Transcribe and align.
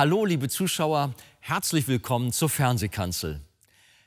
Hallo, 0.00 0.24
liebe 0.24 0.48
Zuschauer, 0.48 1.14
herzlich 1.40 1.86
willkommen 1.86 2.32
zur 2.32 2.48
Fernsehkanzel. 2.48 3.42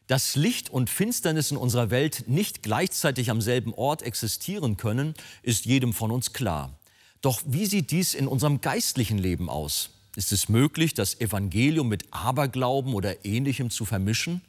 Dass 0.08 0.36
Licht 0.36 0.72
und 0.72 0.90
Finsternis 0.90 1.52
in 1.52 1.58
unserer 1.58 1.92
Welt 1.92 2.24
nicht 2.26 2.64
gleichzeitig 2.64 3.30
am 3.30 3.42
selben 3.42 3.76
Ort 3.76 4.02
existieren 4.02 4.76
können, 4.76 5.14
ist 5.44 5.66
jedem 5.66 5.94
von 5.94 6.10
uns 6.10 6.34
klar. 6.34 6.80
Doch 7.22 7.44
wie 7.46 7.68
sieht 7.68 7.92
dies 7.92 8.16
in 8.16 8.28
unserem 8.28 8.60
geistlichen 8.60 9.20
Leben 9.20 9.52
aus? 9.52 9.92
Ist 10.16 10.32
es 10.32 10.50
möglich, 10.50 10.96
das 10.96 11.22
Evangelium 11.22 11.90
mit 11.90 12.12
Aberglauben 12.12 12.96
oder 12.96 13.24
ähnlichem 13.24 13.70
zu 13.70 13.86
vermischen? 13.86 14.42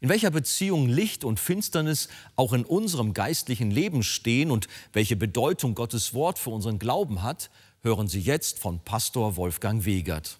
In 0.00 0.10
welcher 0.10 0.30
Beziehung 0.30 0.90
Licht 0.90 1.24
und 1.24 1.40
Finsternis 1.40 2.08
auch 2.36 2.52
in 2.52 2.66
unserem 2.66 3.14
geistlichen 3.14 3.70
Leben 3.70 4.02
stehen 4.02 4.50
und 4.50 4.68
welche 4.92 5.16
Bedeutung 5.16 5.74
Gottes 5.74 6.12
Wort 6.12 6.38
für 6.38 6.50
unseren 6.50 6.78
Glauben 6.78 7.22
hat, 7.22 7.48
hören 7.80 8.08
Sie 8.08 8.20
jetzt 8.20 8.58
von 8.58 8.78
Pastor 8.84 9.36
Wolfgang 9.36 9.86
Wegert. 9.86 10.38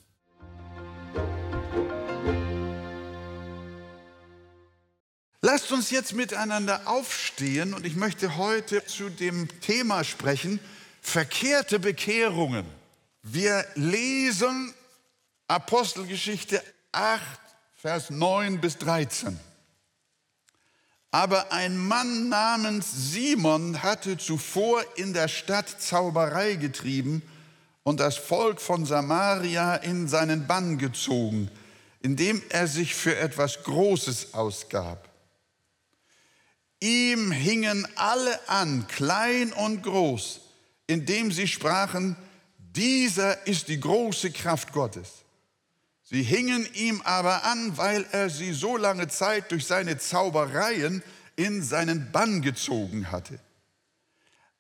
Lasst 5.73 5.85
uns 5.85 5.91
jetzt 5.91 6.13
miteinander 6.13 6.83
aufstehen 6.85 7.73
und 7.73 7.87
ich 7.87 7.97
möchte 7.97 8.37
heute 8.37 8.85
zu 8.85 9.09
dem 9.09 9.49
Thema 9.63 10.05
sprechen, 10.05 10.61
verkehrte 11.01 11.79
Bekehrungen. 11.79 12.67
Wir 13.23 13.65
lesen 13.75 14.75
Apostelgeschichte 15.49 16.63
8, 16.93 17.23
Vers 17.75 18.11
9 18.11 18.61
bis 18.61 18.77
13. 18.77 19.41
Aber 21.11 21.53
ein 21.53 21.79
Mann 21.79 22.29
namens 22.29 22.93
Simon 22.93 23.83
hatte 23.83 24.19
zuvor 24.19 24.85
in 24.97 25.15
der 25.15 25.29
Stadt 25.29 25.71
Zauberei 25.81 26.57
getrieben 26.57 27.23
und 27.83 27.99
das 27.99 28.19
Volk 28.19 28.61
von 28.61 28.85
Samaria 28.85 29.77
in 29.77 30.07
seinen 30.07 30.47
Bann 30.47 30.77
gezogen, 30.77 31.51
indem 32.03 32.43
er 32.51 32.67
sich 32.67 32.95
für 32.95 33.17
etwas 33.17 33.63
Großes 33.63 34.35
ausgab. 34.35 35.09
Ihm 36.83 37.31
hingen 37.31 37.87
alle 37.95 38.49
an, 38.49 38.89
klein 38.89 39.53
und 39.53 39.85
groß, 39.85 40.41
indem 40.89 41.31
sie 41.31 41.47
sprachen, 41.47 42.17
dieser 42.59 43.47
ist 43.47 43.69
die 43.69 43.79
große 43.79 44.33
Kraft 44.33 44.73
Gottes. 44.73 45.23
Sie 46.03 46.25
hingen 46.25 46.67
ihm 46.75 47.01
aber 47.03 47.45
an, 47.45 47.79
weil 47.79 48.05
er 48.11 48.29
sie 48.31 48.53
so 48.53 48.77
lange 48.77 49.07
Zeit 49.07 49.53
durch 49.53 49.65
seine 49.65 49.97
Zaubereien 49.97 51.05
in 51.37 51.63
seinen 51.63 52.11
Bann 52.11 52.43
gezogen 52.43 53.13
hatte. 53.13 53.39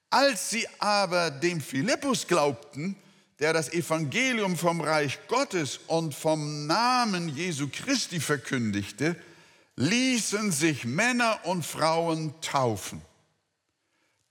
Als 0.08 0.48
sie 0.48 0.68
aber 0.78 1.32
dem 1.32 1.60
Philippus 1.60 2.28
glaubten, 2.28 2.94
der 3.40 3.52
das 3.52 3.72
Evangelium 3.72 4.56
vom 4.56 4.80
Reich 4.80 5.18
Gottes 5.26 5.80
und 5.88 6.14
vom 6.14 6.68
Namen 6.68 7.30
Jesu 7.30 7.68
Christi 7.68 8.20
verkündigte, 8.20 9.16
ließen 9.82 10.52
sich 10.52 10.84
Männer 10.84 11.40
und 11.44 11.66
Frauen 11.66 12.32
taufen. 12.40 13.02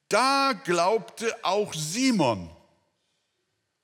Da 0.07 0.53
glaubte 0.53 1.35
auch 1.43 1.73
Simon 1.73 2.49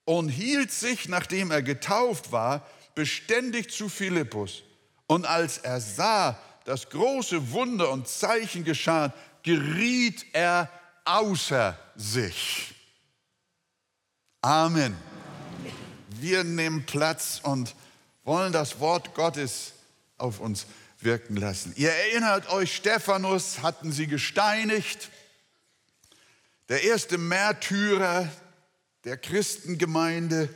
und 0.06 0.30
hielt 0.30 0.72
sich, 0.72 1.10
nachdem 1.10 1.52
er 1.52 1.62
getauft 1.62 2.32
war, 2.32 2.66
beständig 2.96 3.70
zu 3.70 3.90
Philippus. 3.90 4.64
Und 5.08 5.26
als 5.26 5.58
er 5.58 5.82
sah, 5.82 6.40
dass 6.64 6.90
große 6.90 7.52
Wunder 7.52 7.92
und 7.92 8.08
Zeichen 8.08 8.64
geschahen, 8.64 9.12
geriet 9.44 10.26
er 10.32 10.70
außer 11.04 11.78
sich. 11.96 12.74
Amen. 14.42 14.96
Wir 16.10 16.46
nehmen 16.46 16.86
Platz 16.86 17.42
und 17.44 17.76
wollen 18.24 18.54
das 18.54 18.80
Wort 18.80 19.14
Gottes 19.14 19.74
auf 20.18 20.40
uns 20.40 20.66
wirken 21.00 21.38
lassen. 21.38 21.74
Ihr 21.76 21.92
erinnert 21.92 22.50
euch, 22.50 22.76
Stephanus 22.76 23.62
hatten 23.62 23.92
sie 23.92 24.08
gesteinigt. 24.08 25.10
Der 26.70 26.84
erste 26.84 27.18
Märtyrer 27.18 28.30
der 29.04 29.18
Christengemeinde. 29.18 30.50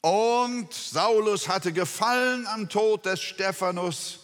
Und 0.00 0.74
Saulus 0.74 1.48
hatte 1.48 1.72
Gefallen 1.72 2.46
am 2.48 2.68
Tod 2.68 3.06
des 3.06 3.22
Stephanus. 3.22 4.20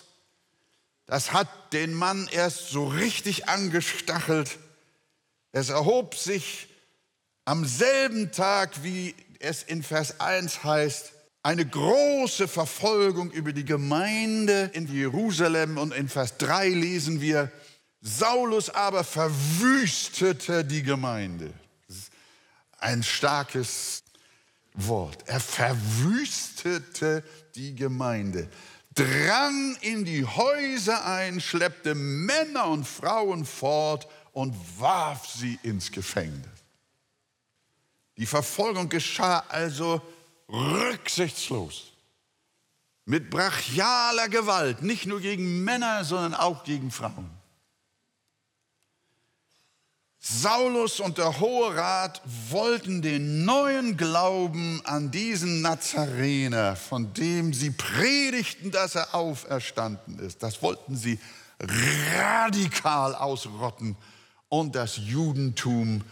Das 1.06 1.32
hat 1.32 1.72
den 1.72 1.94
Mann 1.94 2.28
erst 2.32 2.68
so 2.70 2.86
richtig 2.86 3.48
angestachelt. 3.48 4.58
Es 5.52 5.68
erhob 5.68 6.16
sich 6.16 6.68
am 7.44 7.64
selben 7.64 8.32
Tag, 8.32 8.82
wie 8.82 9.14
es 9.38 9.62
in 9.62 9.82
Vers 9.82 10.20
1 10.20 10.64
heißt, 10.64 11.12
eine 11.42 11.66
große 11.66 12.48
Verfolgung 12.48 13.30
über 13.30 13.52
die 13.52 13.64
Gemeinde 13.64 14.70
in 14.74 14.86
Jerusalem. 14.92 15.78
Und 15.78 15.94
in 15.94 16.08
Vers 16.08 16.36
3 16.38 16.68
lesen 16.68 17.20
wir, 17.20 17.50
Saulus 18.02 18.70
aber 18.70 19.04
verwüstete 19.04 20.64
die 20.64 20.82
Gemeinde. 20.82 21.52
Ein 22.78 23.02
starkes 23.02 24.02
Wort. 24.74 25.24
Er 25.26 25.40
verwüstete 25.40 27.22
die 27.54 27.74
Gemeinde, 27.74 28.48
drang 28.94 29.76
in 29.80 30.04
die 30.04 30.24
Häuser 30.24 31.04
ein, 31.04 31.40
schleppte 31.40 31.94
Männer 31.94 32.68
und 32.68 32.86
Frauen 32.86 33.44
fort 33.44 34.06
und 34.32 34.54
warf 34.78 35.26
sie 35.26 35.58
ins 35.62 35.90
Gefängnis. 35.90 36.46
Die 38.16 38.26
Verfolgung 38.26 38.88
geschah 38.88 39.44
also 39.48 40.00
rücksichtslos, 40.52 41.92
mit 43.04 43.30
brachialer 43.30 44.28
Gewalt, 44.28 44.82
nicht 44.82 45.06
nur 45.06 45.20
gegen 45.20 45.64
Männer, 45.64 46.04
sondern 46.04 46.34
auch 46.34 46.64
gegen 46.64 46.90
Frauen. 46.90 47.30
Saulus 50.22 51.00
und 51.00 51.16
der 51.16 51.40
Hohe 51.40 51.74
Rat 51.74 52.20
wollten 52.50 53.00
den 53.00 53.46
neuen 53.46 53.96
Glauben 53.96 54.82
an 54.84 55.10
diesen 55.10 55.62
Nazarener, 55.62 56.76
von 56.76 57.14
dem 57.14 57.54
sie 57.54 57.70
predigten, 57.70 58.70
dass 58.70 58.96
er 58.96 59.14
auferstanden 59.14 60.18
ist, 60.18 60.42
das 60.42 60.62
wollten 60.62 60.94
sie 60.94 61.18
radikal 61.58 63.14
ausrotten 63.14 63.96
und 64.50 64.74
das 64.74 64.98
Judentum 64.98 66.02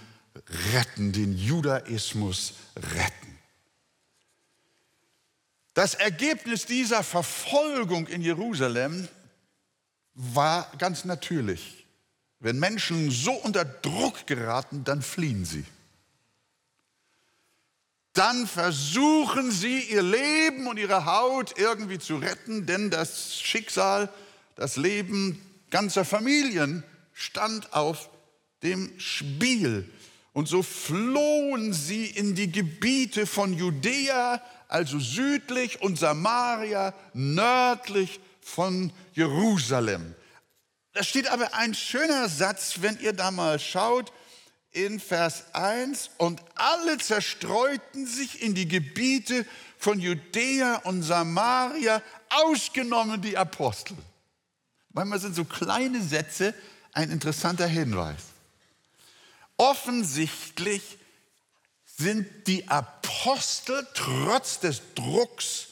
retten, 0.73 1.13
den 1.13 1.37
Judaismus 1.37 2.55
retten. 2.77 3.28
Das 5.79 5.95
Ergebnis 5.95 6.67
dieser 6.67 7.05
Verfolgung 7.05 8.09
in 8.09 8.21
Jerusalem 8.21 9.07
war 10.13 10.69
ganz 10.77 11.05
natürlich. 11.05 11.87
Wenn 12.41 12.59
Menschen 12.59 13.13
so 13.13 13.31
unter 13.31 13.65
Druck 13.65 14.27
geraten, 14.27 14.83
dann 14.83 15.03
fliehen 15.03 15.45
sie. 15.45 15.65
Dann 18.13 18.49
versuchen 18.49 19.53
sie 19.53 19.79
ihr 19.83 20.03
Leben 20.03 20.67
und 20.67 20.81
ihre 20.81 21.05
Haut 21.05 21.57
irgendwie 21.57 22.01
zu 22.01 22.17
retten, 22.17 22.67
denn 22.67 22.91
das 22.91 23.41
Schicksal, 23.41 24.13
das 24.57 24.75
Leben 24.75 25.41
ganzer 25.71 26.05
Familien 26.05 26.83
stand 27.15 27.73
auf 27.73 28.11
dem 28.65 28.99
Spiel. 28.99 29.89
Und 30.39 30.47
so 30.47 30.63
flohen 30.63 31.73
sie 31.73 32.07
in 32.07 32.37
die 32.37 32.53
Gebiete 32.53 33.27
von 33.27 33.53
Judäa, 33.55 34.41
also 34.69 35.01
südlich, 35.01 35.83
und 35.83 35.99
Samaria, 35.99 36.95
nördlich 37.13 38.21
von 38.41 38.93
Jerusalem. 39.15 40.15
Da 40.93 41.03
steht 41.03 41.27
aber 41.27 41.55
ein 41.55 41.75
schöner 41.75 42.29
Satz, 42.29 42.75
wenn 42.83 43.01
ihr 43.01 43.15
da 43.15 43.33
mal 43.33 43.59
schaut, 43.59 44.13
in 44.71 45.01
Vers 45.01 45.43
1, 45.55 46.11
und 46.19 46.41
alle 46.55 46.99
zerstreuten 46.99 48.07
sich 48.07 48.41
in 48.41 48.55
die 48.55 48.69
Gebiete 48.69 49.45
von 49.77 49.99
Judäa 49.99 50.77
und 50.85 51.03
Samaria, 51.03 52.01
ausgenommen 52.29 53.21
die 53.21 53.37
Apostel. 53.37 53.97
Manchmal 54.93 55.19
sind 55.19 55.35
so 55.35 55.45
kleine 55.45 56.01
Sätze 56.01 56.55
ein 56.93 57.11
interessanter 57.11 57.67
Hinweis. 57.67 58.38
Offensichtlich 59.59 60.83
sind 61.85 62.27
die 62.47 62.67
Apostel 62.69 63.87
trotz 63.93 64.61
des 64.61 64.81
Drucks 64.95 65.67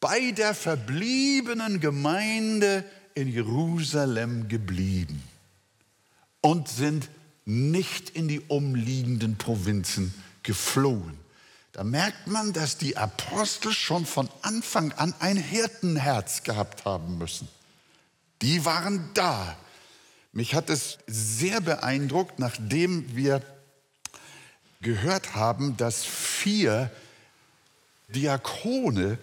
bei 0.00 0.30
der 0.30 0.54
verbliebenen 0.54 1.80
Gemeinde 1.80 2.84
in 3.14 3.28
Jerusalem 3.28 4.48
geblieben 4.48 5.22
und 6.40 6.68
sind 6.68 7.08
nicht 7.44 8.10
in 8.10 8.28
die 8.28 8.40
umliegenden 8.40 9.36
Provinzen 9.36 10.14
geflohen. 10.42 11.18
Da 11.72 11.82
merkt 11.82 12.28
man, 12.28 12.52
dass 12.52 12.78
die 12.78 12.96
Apostel 12.96 13.72
schon 13.72 14.06
von 14.06 14.28
Anfang 14.42 14.92
an 14.92 15.12
ein 15.18 15.36
Hirtenherz 15.36 16.44
gehabt 16.44 16.84
haben 16.84 17.18
müssen. 17.18 17.48
Die 18.42 18.64
waren 18.64 19.10
da. 19.14 19.56
Mich 20.36 20.56
hat 20.56 20.68
es 20.68 20.98
sehr 21.06 21.60
beeindruckt, 21.60 22.40
nachdem 22.40 23.14
wir 23.14 23.40
gehört 24.82 25.36
haben, 25.36 25.76
dass 25.76 26.04
vier 26.04 26.90
Diakone 28.08 29.18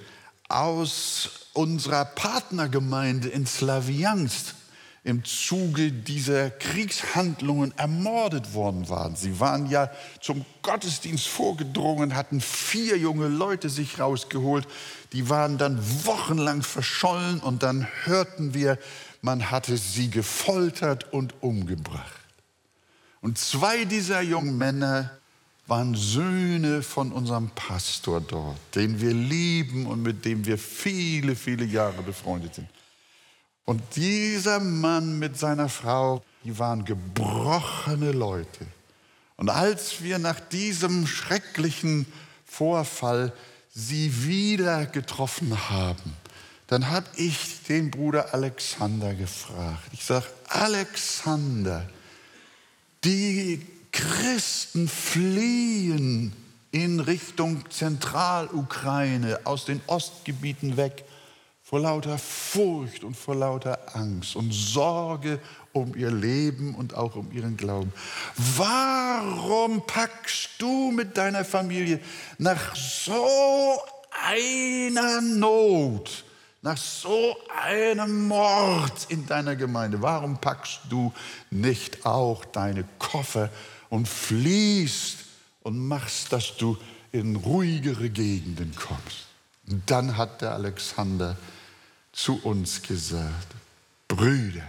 aus 0.48 1.50
unserer 1.52 2.06
Partnergemeinde 2.06 3.28
in 3.28 3.46
Slawiansk 3.46 4.56
im 5.04 5.26
Zuge 5.26 5.92
dieser 5.92 6.50
Kriegshandlungen 6.50 7.78
ermordet 7.78 8.54
worden 8.54 8.88
waren. 8.88 9.18
Sie 9.18 9.38
waren 9.42 9.70
ja 9.70 9.92
zum 10.22 10.46
Gottesdienst 10.62 11.28
vorgedrungen, 11.28 12.16
hatten 12.16 12.40
vier 12.40 12.98
junge 12.98 13.28
Leute 13.28 13.70
sich 13.70 14.00
rausgeholt, 14.00 14.66
die 15.12 15.28
waren 15.28 15.58
dann 15.58 15.78
wochenlang 16.06 16.62
verschollen 16.62 17.42
und 17.42 17.64
dann 17.64 17.86
hörten 18.06 18.54
wir, 18.54 18.78
man 19.22 19.52
hatte 19.52 19.78
sie 19.78 20.10
gefoltert 20.10 21.14
und 21.14 21.34
umgebracht. 21.42 22.22
Und 23.22 23.38
zwei 23.38 23.86
dieser 23.86 24.22
jungen 24.22 24.58
Männer 24.58 25.12
waren 25.68 25.96
Söhne 25.96 26.82
von 26.82 27.12
unserem 27.12 27.50
Pastor 27.52 28.20
dort, 28.20 28.58
den 28.76 29.00
wir 29.00 29.14
lieben 29.14 29.86
und 29.86 30.02
mit 30.02 30.26
dem 30.26 30.46
wir 30.46 30.58
viele, 30.58 31.36
viele 31.36 31.66
Jahre 31.66 32.02
befreundet 32.02 32.56
sind. 32.56 32.68
Und 33.66 33.82
dieser 33.96 34.60
Mann 34.60 35.20
mit 35.20 35.38
seiner 35.38 35.70
Frau, 35.70 36.24
die 36.44 36.58
waren 36.58 36.84
gebrochene 36.84 38.12
Leute. 38.12 38.66
Und 39.38 39.50
als 39.50 40.02
wir 40.04 40.20
nach 40.20 40.40
diesem 40.40 41.08
schrecklichen 41.08 42.06
Vorfall 42.46 43.32
sie 43.74 44.26
wieder 44.26 44.88
getroffen 44.88 45.70
haben, 45.70 46.18
dann 46.72 46.90
habe 46.90 47.08
ich 47.18 47.64
den 47.68 47.92
Bruder 47.92 48.34
Alexander 48.34 49.14
gefragt. 49.14 49.90
Ich 49.92 50.06
sage, 50.06 50.28
Alexander, 50.48 51.86
die 53.04 53.62
Christen 53.92 54.88
fliehen 54.88 56.32
in 56.72 57.02
Richtung 57.02 57.70
Zentralukraine, 57.70 59.42
aus 59.44 59.66
den 59.66 59.82
Ostgebieten 59.88 60.78
weg 60.78 61.04
vor 61.62 61.82
lauter 61.82 62.18
Furcht 62.18 63.04
und 63.04 63.18
vor 63.18 63.36
lauter 63.36 63.94
Angst 63.94 64.38
und 64.38 64.54
Sorge 64.54 65.42
um 65.74 65.94
ihr 65.94 66.12
Leben 66.12 66.74
und 66.76 66.94
auch 66.94 67.18
um 67.18 67.34
ihren 67.34 67.58
Glauben. 67.58 67.92
Warum 68.56 69.86
packst 69.86 70.52
du 70.58 70.92
mit 70.92 71.18
deiner 71.18 71.44
Familie 71.44 72.00
nach 72.38 72.74
so 72.78 73.78
einer 74.26 75.20
Not, 75.20 76.24
nach 76.62 76.78
so 76.78 77.36
einem 77.64 78.28
Mord 78.28 79.08
in 79.10 79.26
deiner 79.26 79.56
Gemeinde? 79.56 80.02
Warum 80.02 80.40
packst 80.40 80.82
du 80.90 81.12
nicht 81.50 82.06
auch 82.06 82.46
deine 82.46 82.86
Koffer 83.00 83.50
und 83.90 84.08
fliehst 84.08 85.18
und 85.64 85.88
machst, 85.88 86.32
dass 86.32 86.56
du 86.58 86.78
in 87.12 87.36
ruhigere 87.36 88.10
Gegenden 88.10 88.76
kommst? 88.76 89.28
Und 89.68 89.90
dann 89.90 90.18
hat 90.18 90.42
der 90.42 90.54
Alexander 90.54 91.38
zu 92.12 92.40
uns 92.44 92.82
gesagt, 92.82 93.56
Brüder, 94.08 94.68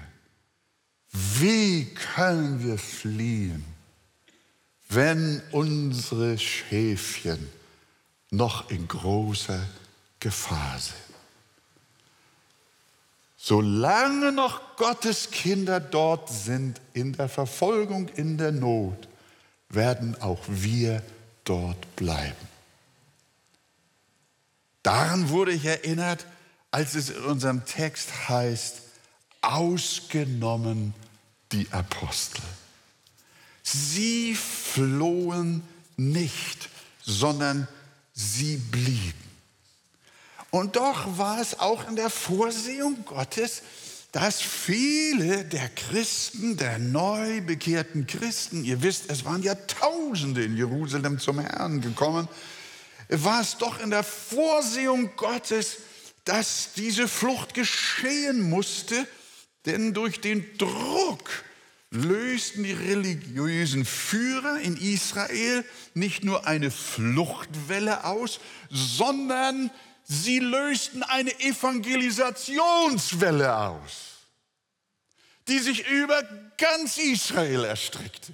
wie 1.10 1.86
können 1.94 2.64
wir 2.64 2.78
fliehen, 2.78 3.64
wenn 4.88 5.42
unsere 5.50 6.38
Schäfchen 6.38 7.48
noch 8.30 8.70
in 8.70 8.88
großer 8.88 9.60
Gefahr 10.20 10.78
sind? 10.78 11.11
Solange 13.44 14.30
noch 14.30 14.76
Gottes 14.76 15.32
Kinder 15.32 15.80
dort 15.80 16.28
sind, 16.28 16.80
in 16.92 17.12
der 17.12 17.28
Verfolgung, 17.28 18.08
in 18.10 18.38
der 18.38 18.52
Not, 18.52 19.08
werden 19.68 20.14
auch 20.22 20.38
wir 20.46 21.02
dort 21.42 21.96
bleiben. 21.96 22.36
Daran 24.84 25.28
wurde 25.30 25.50
ich 25.50 25.64
erinnert, 25.64 26.24
als 26.70 26.94
es 26.94 27.10
in 27.10 27.24
unserem 27.24 27.64
Text 27.64 28.28
heißt, 28.28 28.82
ausgenommen 29.40 30.94
die 31.50 31.66
Apostel. 31.72 32.42
Sie 33.64 34.36
flohen 34.36 35.64
nicht, 35.96 36.68
sondern 37.00 37.66
sie 38.12 38.58
blieben. 38.58 39.31
Und 40.52 40.76
doch 40.76 41.16
war 41.16 41.40
es 41.40 41.58
auch 41.58 41.88
in 41.88 41.96
der 41.96 42.10
Vorsehung 42.10 43.06
Gottes, 43.06 43.62
dass 44.12 44.42
viele 44.42 45.46
der 45.46 45.70
Christen, 45.70 46.58
der 46.58 46.78
neu 46.78 47.40
bekehrten 47.40 48.06
Christen, 48.06 48.62
ihr 48.62 48.82
wisst, 48.82 49.10
es 49.10 49.24
waren 49.24 49.42
ja 49.42 49.54
Tausende 49.54 50.44
in 50.44 50.54
Jerusalem 50.54 51.18
zum 51.18 51.38
Herrn 51.38 51.80
gekommen, 51.80 52.28
war 53.08 53.40
es 53.40 53.56
doch 53.56 53.80
in 53.80 53.88
der 53.88 54.04
Vorsehung 54.04 55.16
Gottes, 55.16 55.78
dass 56.26 56.74
diese 56.76 57.08
Flucht 57.08 57.54
geschehen 57.54 58.50
musste, 58.50 59.06
denn 59.64 59.94
durch 59.94 60.20
den 60.20 60.44
Druck 60.58 61.30
lösten 61.90 62.64
die 62.64 62.72
religiösen 62.72 63.86
Führer 63.86 64.58
in 64.60 64.76
Israel 64.76 65.64
nicht 65.94 66.24
nur 66.24 66.46
eine 66.46 66.70
Fluchtwelle 66.70 68.04
aus, 68.04 68.38
sondern 68.68 69.70
sie 70.04 70.38
lösten 70.38 71.02
eine 71.02 71.32
Evangelisationswelle 71.40 73.56
aus, 73.56 74.18
die 75.48 75.58
sich 75.58 75.88
über 75.88 76.22
ganz 76.58 76.98
Israel 76.98 77.64
erstreckte. 77.64 78.32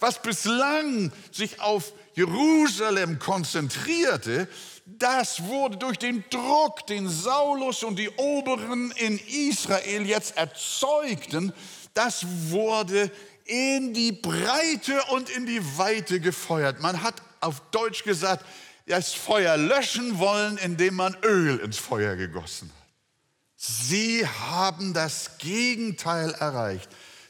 Was 0.00 0.22
bislang 0.22 1.12
sich 1.32 1.60
auf 1.60 1.92
Jerusalem 2.14 3.18
konzentrierte, 3.18 4.48
das 4.86 5.42
wurde 5.44 5.76
durch 5.76 5.98
den 5.98 6.24
Druck, 6.30 6.86
den 6.86 7.08
Saulus 7.08 7.82
und 7.82 7.96
die 7.96 8.08
Oberen 8.10 8.92
in 8.92 9.18
Israel 9.18 10.06
jetzt 10.06 10.36
erzeugten, 10.36 11.52
das 11.94 12.24
wurde 12.50 13.10
in 13.44 13.92
die 13.92 14.12
Breite 14.12 15.02
und 15.10 15.30
in 15.30 15.46
die 15.46 15.78
Weite 15.78 16.20
gefeuert. 16.20 16.80
Man 16.80 17.02
hat 17.02 17.16
auf 17.40 17.60
Deutsch 17.70 18.04
gesagt, 18.04 18.44
das 18.88 19.14
Feuer 19.14 19.56
löschen 19.56 20.18
wollen, 20.18 20.58
indem 20.58 20.94
man 20.94 21.16
Öl 21.22 21.58
ins 21.58 21.78
Feuer 21.78 22.16
gegossen 22.16 22.70
hat. 22.70 22.88
Sie 23.56 24.26
haben 24.26 24.94
das 24.94 25.38
Gegenteil 25.38 26.30
erreicht 26.32 26.88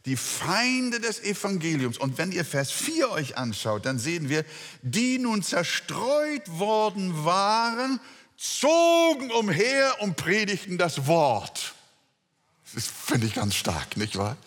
die 0.08 0.16
Feinde 0.16 1.00
des 1.00 1.20
Evangeliums. 1.20 1.98
Und 1.98 2.16
wenn 2.16 2.32
ihr 2.32 2.44
Vers 2.44 2.70
4 2.70 3.10
euch 3.10 3.36
anschaut, 3.36 3.84
dann 3.84 3.98
sehen 3.98 4.30
wir, 4.30 4.44
die 4.80 5.18
nun 5.18 5.42
zerstreut 5.42 6.48
worden 6.48 7.24
waren, 7.26 8.00
zogen 8.36 9.30
umher 9.30 9.96
und 10.00 10.16
predigten 10.16 10.78
das 10.78 11.06
Wort. 11.06 11.74
Das 12.74 12.86
finde 12.86 13.26
ich 13.26 13.34
ganz 13.34 13.54
stark, 13.54 13.98
nicht 13.98 14.16
wahr? 14.16 14.38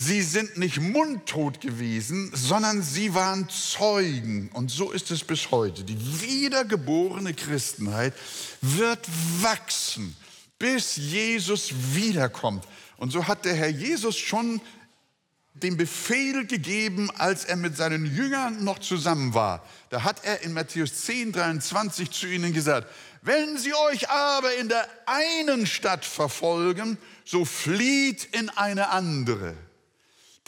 Sie 0.00 0.22
sind 0.22 0.56
nicht 0.56 0.80
mundtot 0.80 1.60
gewesen, 1.60 2.30
sondern 2.32 2.82
sie 2.82 3.14
waren 3.14 3.48
Zeugen. 3.48 4.48
Und 4.52 4.70
so 4.70 4.92
ist 4.92 5.10
es 5.10 5.24
bis 5.24 5.50
heute. 5.50 5.82
Die 5.82 5.98
wiedergeborene 6.22 7.34
Christenheit 7.34 8.14
wird 8.60 9.04
wachsen, 9.42 10.14
bis 10.56 10.94
Jesus 10.94 11.72
wiederkommt. 11.94 12.64
Und 12.96 13.10
so 13.10 13.26
hat 13.26 13.44
der 13.44 13.56
Herr 13.56 13.70
Jesus 13.70 14.16
schon 14.16 14.60
den 15.54 15.76
Befehl 15.76 16.46
gegeben, 16.46 17.10
als 17.18 17.44
er 17.44 17.56
mit 17.56 17.76
seinen 17.76 18.06
Jüngern 18.06 18.62
noch 18.62 18.78
zusammen 18.78 19.34
war. 19.34 19.66
Da 19.90 20.04
hat 20.04 20.24
er 20.24 20.42
in 20.42 20.52
Matthäus 20.52 20.94
10, 21.06 21.32
23 21.32 22.08
zu 22.12 22.28
ihnen 22.28 22.52
gesagt, 22.52 22.86
wenn 23.22 23.58
sie 23.58 23.74
euch 23.74 24.08
aber 24.08 24.54
in 24.54 24.68
der 24.68 24.88
einen 25.06 25.66
Stadt 25.66 26.04
verfolgen, 26.04 26.98
so 27.24 27.44
flieht 27.44 28.28
in 28.30 28.48
eine 28.50 28.90
andere. 28.90 29.56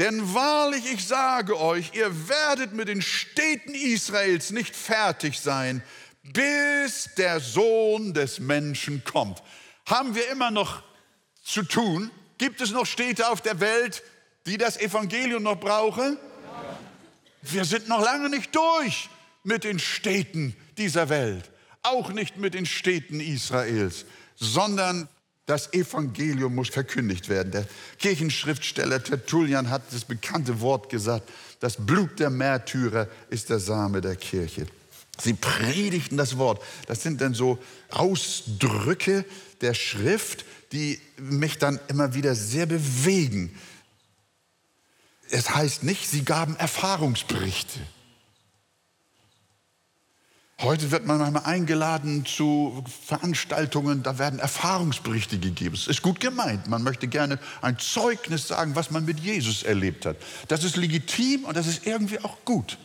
Denn 0.00 0.34
wahrlich, 0.34 0.92
ich 0.92 1.06
sage 1.06 1.60
euch, 1.60 1.92
ihr 1.94 2.28
werdet 2.28 2.72
mit 2.72 2.88
den 2.88 3.02
Städten 3.02 3.74
Israels 3.74 4.50
nicht 4.50 4.74
fertig 4.74 5.38
sein, 5.38 5.82
bis 6.24 7.10
der 7.16 7.38
Sohn 7.38 8.12
des 8.12 8.40
Menschen 8.40 9.04
kommt. 9.04 9.40
Haben 9.86 10.16
wir 10.16 10.28
immer 10.30 10.50
noch 10.50 10.82
zu 11.44 11.62
tun 11.62 12.10
Gibt 12.40 12.62
es 12.62 12.70
noch 12.70 12.86
Städte 12.86 13.28
auf 13.28 13.42
der 13.42 13.60
Welt, 13.60 14.02
die 14.46 14.56
das 14.56 14.78
Evangelium 14.78 15.42
noch 15.42 15.60
brauchen? 15.60 16.16
Wir 17.42 17.66
sind 17.66 17.86
noch 17.86 18.00
lange 18.02 18.30
nicht 18.30 18.56
durch 18.56 19.10
mit 19.44 19.62
den 19.62 19.78
Städten 19.78 20.56
dieser 20.78 21.10
Welt, 21.10 21.50
auch 21.82 22.08
nicht 22.08 22.38
mit 22.38 22.54
den 22.54 22.64
Städten 22.64 23.20
Israels, 23.20 24.06
sondern 24.36 25.06
das 25.50 25.72
Evangelium 25.72 26.54
muss 26.54 26.68
verkündigt 26.68 27.28
werden. 27.28 27.50
Der 27.50 27.66
Kirchenschriftsteller 27.98 29.02
Tertullian 29.02 29.68
hat 29.68 29.82
das 29.90 30.04
bekannte 30.04 30.60
Wort 30.60 30.88
gesagt, 30.88 31.28
das 31.58 31.76
Blut 31.76 32.20
der 32.20 32.30
Märtyrer 32.30 33.08
ist 33.30 33.50
der 33.50 33.58
Same 33.58 34.00
der 34.00 34.14
Kirche. 34.14 34.66
Sie 35.20 35.34
predigten 35.34 36.16
das 36.16 36.38
Wort. 36.38 36.62
Das 36.86 37.02
sind 37.02 37.20
dann 37.20 37.34
so 37.34 37.58
Ausdrücke 37.90 39.24
der 39.60 39.74
Schrift, 39.74 40.44
die 40.70 41.00
mich 41.18 41.58
dann 41.58 41.80
immer 41.88 42.14
wieder 42.14 42.36
sehr 42.36 42.66
bewegen. 42.66 43.52
Es 45.30 45.50
heißt 45.50 45.82
nicht, 45.82 46.08
sie 46.08 46.24
gaben 46.24 46.54
Erfahrungsberichte. 46.56 47.80
Heute 50.62 50.90
wird 50.90 51.06
man 51.06 51.16
manchmal 51.16 51.44
eingeladen 51.44 52.26
zu 52.26 52.84
Veranstaltungen, 53.06 54.02
da 54.02 54.18
werden 54.18 54.38
Erfahrungsberichte 54.38 55.38
gegeben. 55.38 55.74
Es 55.74 55.86
ist 55.86 56.02
gut 56.02 56.20
gemeint. 56.20 56.66
Man 56.68 56.82
möchte 56.82 57.08
gerne 57.08 57.38
ein 57.62 57.78
Zeugnis 57.78 58.48
sagen, 58.48 58.76
was 58.76 58.90
man 58.90 59.06
mit 59.06 59.20
Jesus 59.20 59.62
erlebt 59.62 60.04
hat. 60.04 60.18
Das 60.48 60.62
ist 60.62 60.76
legitim 60.76 61.44
und 61.44 61.56
das 61.56 61.66
ist 61.66 61.86
irgendwie 61.86 62.18
auch 62.22 62.44
gut. 62.44 62.76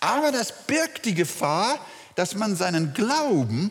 Aber 0.00 0.32
das 0.32 0.66
birgt 0.66 1.04
die 1.04 1.14
Gefahr, 1.14 1.78
dass 2.14 2.36
man 2.36 2.56
seinen 2.56 2.94
Glauben 2.94 3.70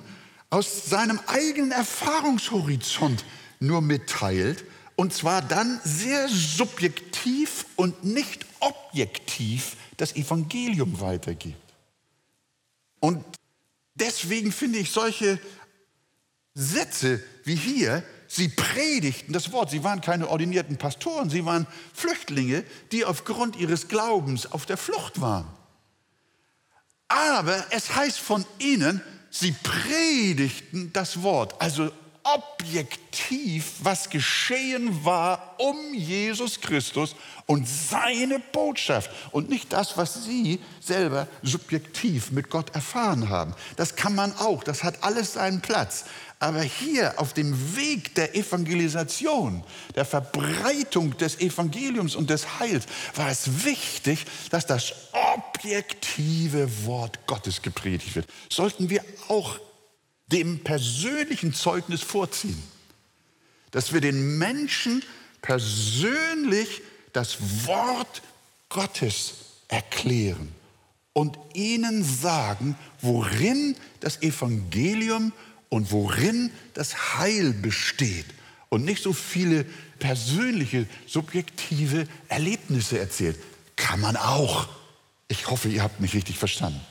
aus 0.51 0.85
seinem 0.85 1.19
eigenen 1.25 1.71
Erfahrungshorizont 1.71 3.25
nur 3.59 3.81
mitteilt 3.81 4.63
und 4.95 5.11
zwar 5.11 5.41
dann 5.41 5.79
sehr 5.83 6.27
subjektiv 6.27 7.65
und 7.77 8.03
nicht 8.03 8.45
objektiv 8.59 9.75
das 9.97 10.15
Evangelium 10.15 11.01
weitergibt. 11.01 11.62
Und 13.03 13.22
deswegen 13.95 14.53
finde 14.53 14.79
ich 14.79 14.89
solche 14.89 15.38
Sätze 16.53 17.22
wie 17.43 17.57
hier, 17.57 18.01
sie 18.29 18.48
predigten 18.48 19.33
das 19.33 19.51
Wort. 19.51 19.72
Sie 19.72 19.83
waren 19.83 20.00
keine 20.00 20.29
ordinierten 20.29 20.77
Pastoren, 20.77 21.29
sie 21.29 21.43
waren 21.43 21.67
Flüchtlinge, 21.93 22.63
die 22.93 23.03
aufgrund 23.03 23.57
ihres 23.57 23.89
Glaubens 23.89 24.50
auf 24.50 24.65
der 24.65 24.77
Flucht 24.77 25.19
waren. 25.19 25.45
Aber 27.10 27.65
es 27.72 27.93
heißt 27.93 28.19
von 28.19 28.45
ihnen, 28.60 29.01
sie 29.29 29.51
predigten 29.51 30.93
das 30.93 31.24
Wort. 31.24 31.62
Also 31.62 31.91
objektiv, 32.24 33.74
was 33.84 34.10
geschehen 34.10 35.03
war 35.03 35.56
um 35.58 35.94
Jesus 35.94 36.62
Christus 36.62 37.15
und 37.46 37.68
seine 37.68 38.39
Botschaft 38.39 39.12
und 39.32 39.50
nicht 39.50 39.74
das, 39.74 39.98
was 39.98 40.24
Sie 40.24 40.60
selber 40.80 41.27
subjektiv 41.42 42.32
mit 42.32 42.50
Gott 42.50 42.74
erfahren 42.74 43.30
haben. 43.30 43.53
Das 43.75 43.96
kann 43.96 44.15
man 44.15 44.34
auch, 44.38 44.63
das 44.63 44.84
hat 44.84 45.03
alles 45.03 45.34
seinen 45.34 45.62
Platz. 45.62 46.06
Aber 46.39 46.62
hier 46.62 47.13
auf 47.22 47.34
dem 47.34 47.77
Weg 47.77 48.15
der 48.15 48.36
Evangelisation, 48.36 49.63
der 49.96 50.03
Verbreitung 50.03 51.18
des 51.18 51.39
Evangeliums 51.39 52.15
und 52.15 52.30
des 52.30 52.60
Heils 52.60 52.86
war 53.15 53.30
es 53.30 53.63
wichtig, 53.63 54.25
dass 54.50 54.65
das 54.65 54.94
objektive 55.12 56.86
Wort 56.86 57.25
Gottes 57.27 57.62
gepredigt 57.62 58.15
wird. 58.15 58.27
Sollten 58.50 58.89
wir 58.89 59.06
auch 59.30 59.58
dem 60.27 60.63
persönlichen 60.63 61.53
Zeugnis 61.53 62.01
vorziehen. 62.01 62.62
Dass 63.72 63.94
wir 63.94 64.01
den 64.01 64.38
Menschen 64.38 65.03
persönlich 65.42 66.82
das 67.12 67.65
Wort 67.65 68.22
Gottes 68.70 69.36
erklären 69.68 70.53
und 71.13 71.38
ihnen 71.53 72.03
sagen, 72.03 72.75
worin 73.01 73.75
das 74.00 74.22
Evangelium 74.22 75.32
und 75.70 75.92
worin 75.92 76.51
das 76.74 77.18
Heil 77.18 77.53
besteht 77.53 78.25
und 78.70 78.86
nicht 78.86 79.03
so 79.03 79.13
viele 79.13 79.65
persönliche, 80.00 80.88
subjektive 81.08 82.08
Erlebnisse 82.27 83.00
erzählt. 83.00 83.38
Kann 83.75 84.00
man 84.00 84.18
auch. 84.18 84.68
Ich 85.27 85.50
hoffe, 85.50 85.70
ihr 85.70 85.84
habt 85.84 86.00
mich 86.00 86.13
richtig 86.13 86.38
verstanden. 86.38 86.82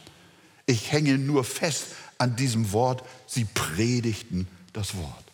Ich 0.67 0.93
hänge 0.93 1.19
nur 1.19 1.45
fest 1.45 1.87
an 2.23 2.37
diesem 2.37 2.73
Wort, 2.73 3.02
sie 3.26 3.45
predigten 3.45 4.47
das 4.73 4.97
Wort. 4.97 5.25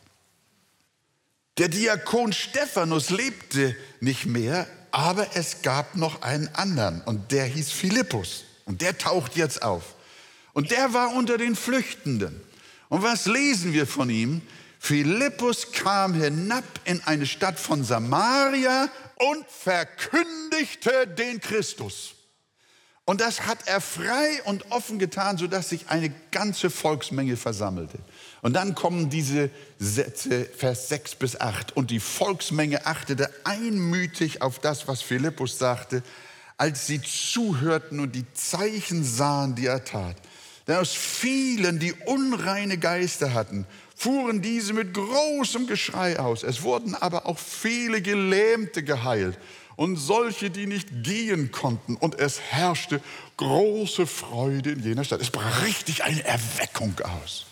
Der 1.59 1.69
Diakon 1.69 2.33
Stephanus 2.33 3.11
lebte 3.11 3.77
nicht 4.01 4.25
mehr, 4.25 4.67
aber 4.91 5.37
es 5.37 5.61
gab 5.61 5.97
noch 5.97 6.23
einen 6.23 6.49
anderen 6.55 7.03
und 7.03 7.31
der 7.31 7.45
hieß 7.45 7.71
Philippus 7.71 8.45
und 8.65 8.81
der 8.81 8.97
taucht 8.97 9.37
jetzt 9.37 9.63
auf. 9.63 9.97
Und 10.55 10.71
der 10.71 10.95
war 10.95 11.15
unter 11.15 11.37
den 11.37 11.57
Flüchtenden. 11.57 12.41
Und 12.89 13.03
was 13.03 13.27
lesen 13.27 13.75
wir 13.75 13.87
von 13.87 14.09
ihm? 14.09 14.41
Philippus 14.79 15.73
kam 15.73 16.15
hinab 16.15 16.65
in 16.85 17.03
eine 17.03 17.27
Stadt 17.27 17.61
von 17.61 17.85
Samaria 17.85 18.89
und 19.17 19.45
verkündigte 19.47 21.07
den 21.07 21.41
Christus. 21.41 22.15
Und 23.09 23.23
das 23.23 23.47
hat 23.47 23.61
er 23.65 23.81
frei 23.81 24.43
und 24.45 24.71
offen 24.71 24.99
getan, 24.99 25.39
sodass 25.39 25.71
sich 25.71 25.89
eine 25.89 26.13
ganze 26.31 26.69
Volksmenge 26.69 27.39
versammelte. 27.39 27.99
Und 28.43 28.53
dann 28.53 28.75
kommen 28.75 29.09
diese 29.09 29.49
Sätze, 29.79 30.45
Vers 30.45 30.91
6 30.91 31.15
bis 31.15 31.41
8. 31.41 31.75
Und 31.75 31.91
die 31.91 32.01
Volksmenge 32.01 32.85
achtete 32.85 33.31
einmütig 33.45 34.43
auf 34.43 34.59
das, 34.59 34.89
was 34.89 35.01
Philippus 35.01 35.59
sagte, 35.59 36.03
als 36.59 36.87
sie 36.87 37.01
zuhörten 37.01 37.99
und 38.01 38.15
die 38.15 38.31
Zeichen 38.35 39.03
sahen, 39.03 39.55
die 39.55 39.65
er 39.65 39.87
tat. 39.87 40.17
Denn 40.67 40.77
aus 40.77 40.93
vielen, 40.93 41.79
die 41.79 41.95
unreine 41.95 42.77
Geister 42.77 43.33
hatten, 43.33 43.65
fuhren 43.97 44.43
diese 44.43 44.75
mit 44.75 44.93
großem 44.93 45.67
Geschrei 45.67 46.19
aus. 46.19 46.43
Es 46.43 46.61
wurden 46.61 46.95
aber 46.95 47.25
auch 47.25 47.39
viele 47.39 48.03
Gelähmte 48.03 48.83
geheilt 48.83 49.39
und 49.79 49.95
solche, 49.95 50.51
die 50.51 50.67
nicht 50.67 50.89
gehen 51.05 51.53
konnten. 51.53 51.95
Und 51.95 52.19
es 52.19 52.41
herrschte 52.41 53.01
große 53.37 54.09
Freude 54.09 54.73
in 54.73 54.83
jener 54.83 55.05
Stadt. 55.05 55.21
Es 55.21 55.31
brach 55.31 55.63
richtig 55.63 56.03
eine 56.03 56.25
Erweckung 56.25 56.99
aus. 56.99 57.47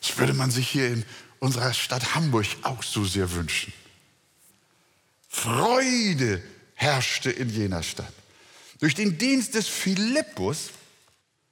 Das 0.00 0.18
würde 0.18 0.34
man 0.34 0.50
sich 0.50 0.68
hier 0.68 0.88
in 0.88 1.04
unserer 1.38 1.74
Stadt 1.74 2.16
Hamburg 2.16 2.46
auch 2.62 2.82
so 2.82 3.04
sehr 3.04 3.30
wünschen. 3.34 3.72
Freude 5.28 6.42
herrschte 6.74 7.30
in 7.30 7.50
jener 7.50 7.84
Stadt. 7.84 8.12
Durch 8.80 8.96
den 8.96 9.16
Dienst 9.16 9.54
des 9.54 9.68
Philippus 9.68 10.70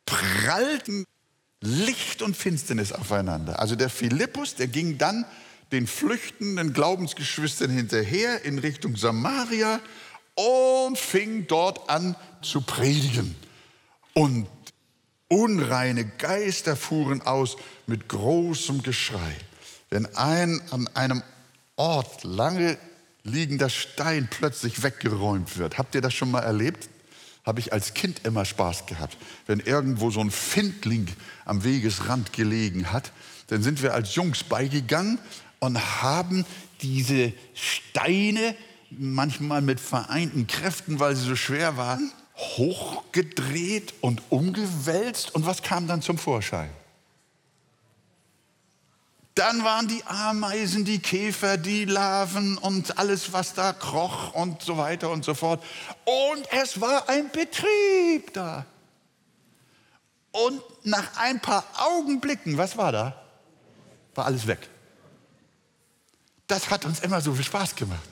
prallten 0.05 1.05
Licht 1.61 2.23
und 2.23 2.37
Finsternis 2.37 2.91
aufeinander. 2.91 3.61
Also 3.61 3.77
der 3.77 3.89
Philippus, 3.89 4.57
der 4.57 4.67
ging 4.67 4.99
dann 4.99 5.25
den 5.73 5.87
flüchtenden 5.87 6.73
Glaubensgeschwistern 6.73 7.71
hinterher 7.71 8.45
in 8.45 8.59
Richtung 8.59 8.97
Samaria 8.97 9.81
und 10.35 10.99
fing 10.99 11.47
dort 11.47 11.89
an 11.89 12.17
zu 12.43 12.61
predigen. 12.62 13.35
Und 14.15 14.49
unreine 15.29 16.05
Geister 16.05 16.77
fuhren 16.77 17.23
aus 17.23 17.57
mit 17.87 18.09
großem 18.09 18.83
Geschrei. 18.83 19.37
Wenn 19.91 20.07
ein 20.17 20.61
an 20.71 20.89
einem 20.95 21.23
Ort 21.77 22.25
lange 22.25 22.79
liegender 23.23 23.71
Stein 23.71 24.29
plötzlich 24.31 24.83
weggeräumt 24.83 25.57
wird, 25.59 25.79
habt 25.79 25.95
ihr 25.95 26.00
das 26.00 26.15
schon 26.15 26.31
mal 26.31 26.41
erlebt? 26.41 26.89
Habe 27.45 27.61
ich 27.61 27.73
als 27.73 27.95
Kind 27.95 28.27
immer 28.27 28.45
Spaß 28.45 28.87
gehabt. 28.87 29.17
Wenn 29.47 29.61
irgendwo 29.61 30.11
so 30.11 30.21
ein 30.21 30.31
Findling 30.31 31.09
am 31.45 31.65
Wegesrand 31.65 32.33
gelegen 32.33 32.93
hat, 32.93 33.12
dann 33.47 33.62
sind 33.62 33.83
wir 33.83 33.95
als 33.95 34.15
Jungs 34.15 34.45
beigegangen 34.45 35.19
und 35.61 36.02
haben 36.02 36.45
diese 36.83 37.33
Steine, 37.55 38.57
manchmal 38.90 39.62
mit 39.62 39.79
vereinten 39.79 40.47
Kräften, 40.47 40.99
weil 40.99 41.14
sie 41.14 41.25
so 41.25 41.37
schwer 41.37 41.76
waren, 41.76 42.11
hochgedreht 42.37 43.95
und 44.00 44.23
umgewälzt. 44.31 45.35
Und 45.35 45.47
was 45.47 45.62
kam 45.62 45.87
dann 45.87 46.02
zum 46.02 46.19
Vorschein? 46.19 46.71
Dann 49.35 49.62
waren 49.62 49.87
die 49.87 50.02
Ameisen, 50.07 50.85
die 50.85 50.99
Käfer, 50.99 51.57
die 51.57 51.85
Larven 51.85 52.59
und 52.59 52.99
alles, 52.99 53.33
was 53.33 53.55
da 53.55 53.73
kroch 53.73 54.35
und 54.35 54.61
so 54.62 54.76
weiter 54.76 55.11
und 55.11 55.25
so 55.25 55.35
fort. 55.35 55.62
Und 56.05 56.47
es 56.50 56.81
war 56.81 57.09
ein 57.09 57.31
Betrieb 57.31 58.33
da. 58.33 58.67
Und 60.33 60.62
nach 60.85 61.17
ein 61.17 61.40
paar 61.40 61.64
Augenblicken, 61.76 62.57
was 62.59 62.76
war 62.76 62.93
da? 62.93 63.23
War 64.14 64.26
alles 64.26 64.47
weg. 64.47 64.70
Das 66.50 66.69
hat 66.69 66.85
uns 66.85 66.99
immer 66.99 67.21
so 67.21 67.33
viel 67.33 67.45
Spaß 67.45 67.76
gemacht. 67.76 68.09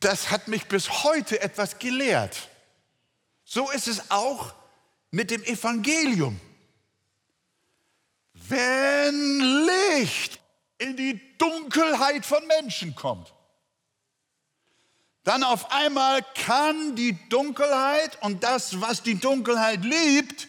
Das 0.00 0.30
hat 0.30 0.48
mich 0.48 0.66
bis 0.66 1.02
heute 1.02 1.40
etwas 1.40 1.78
gelehrt. 1.78 2.50
So 3.46 3.70
ist 3.70 3.88
es 3.88 4.10
auch 4.10 4.52
mit 5.10 5.30
dem 5.30 5.42
Evangelium. 5.44 6.38
Wenn 8.34 9.64
Licht 9.64 10.40
in 10.76 10.94
die 10.94 11.38
Dunkelheit 11.38 12.26
von 12.26 12.46
Menschen 12.48 12.94
kommt, 12.94 13.32
dann 15.22 15.42
auf 15.42 15.72
einmal 15.72 16.22
kann 16.34 16.96
die 16.96 17.16
Dunkelheit 17.30 18.22
und 18.22 18.44
das, 18.44 18.78
was 18.82 19.02
die 19.02 19.18
Dunkelheit 19.18 19.82
liebt, 19.82 20.48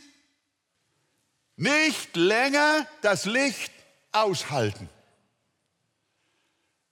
nicht 1.55 2.13
länger 2.17 2.85
das 3.01 3.23
Licht 3.23 3.71
aushalten 4.11 4.89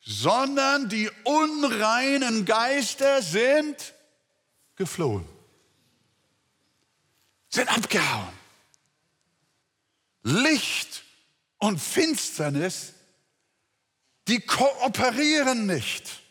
sondern 0.05 0.89
die 0.89 1.09
unreinen 1.23 2.45
Geister 2.45 3.21
sind 3.21 3.93
geflohen, 4.75 5.25
sind 7.49 7.69
abgehauen. 7.69 8.33
Licht 10.23 11.03
und 11.57 11.79
Finsternis, 11.79 12.93
die 14.27 14.39
kooperieren 14.39 15.65
nicht. 15.65 16.21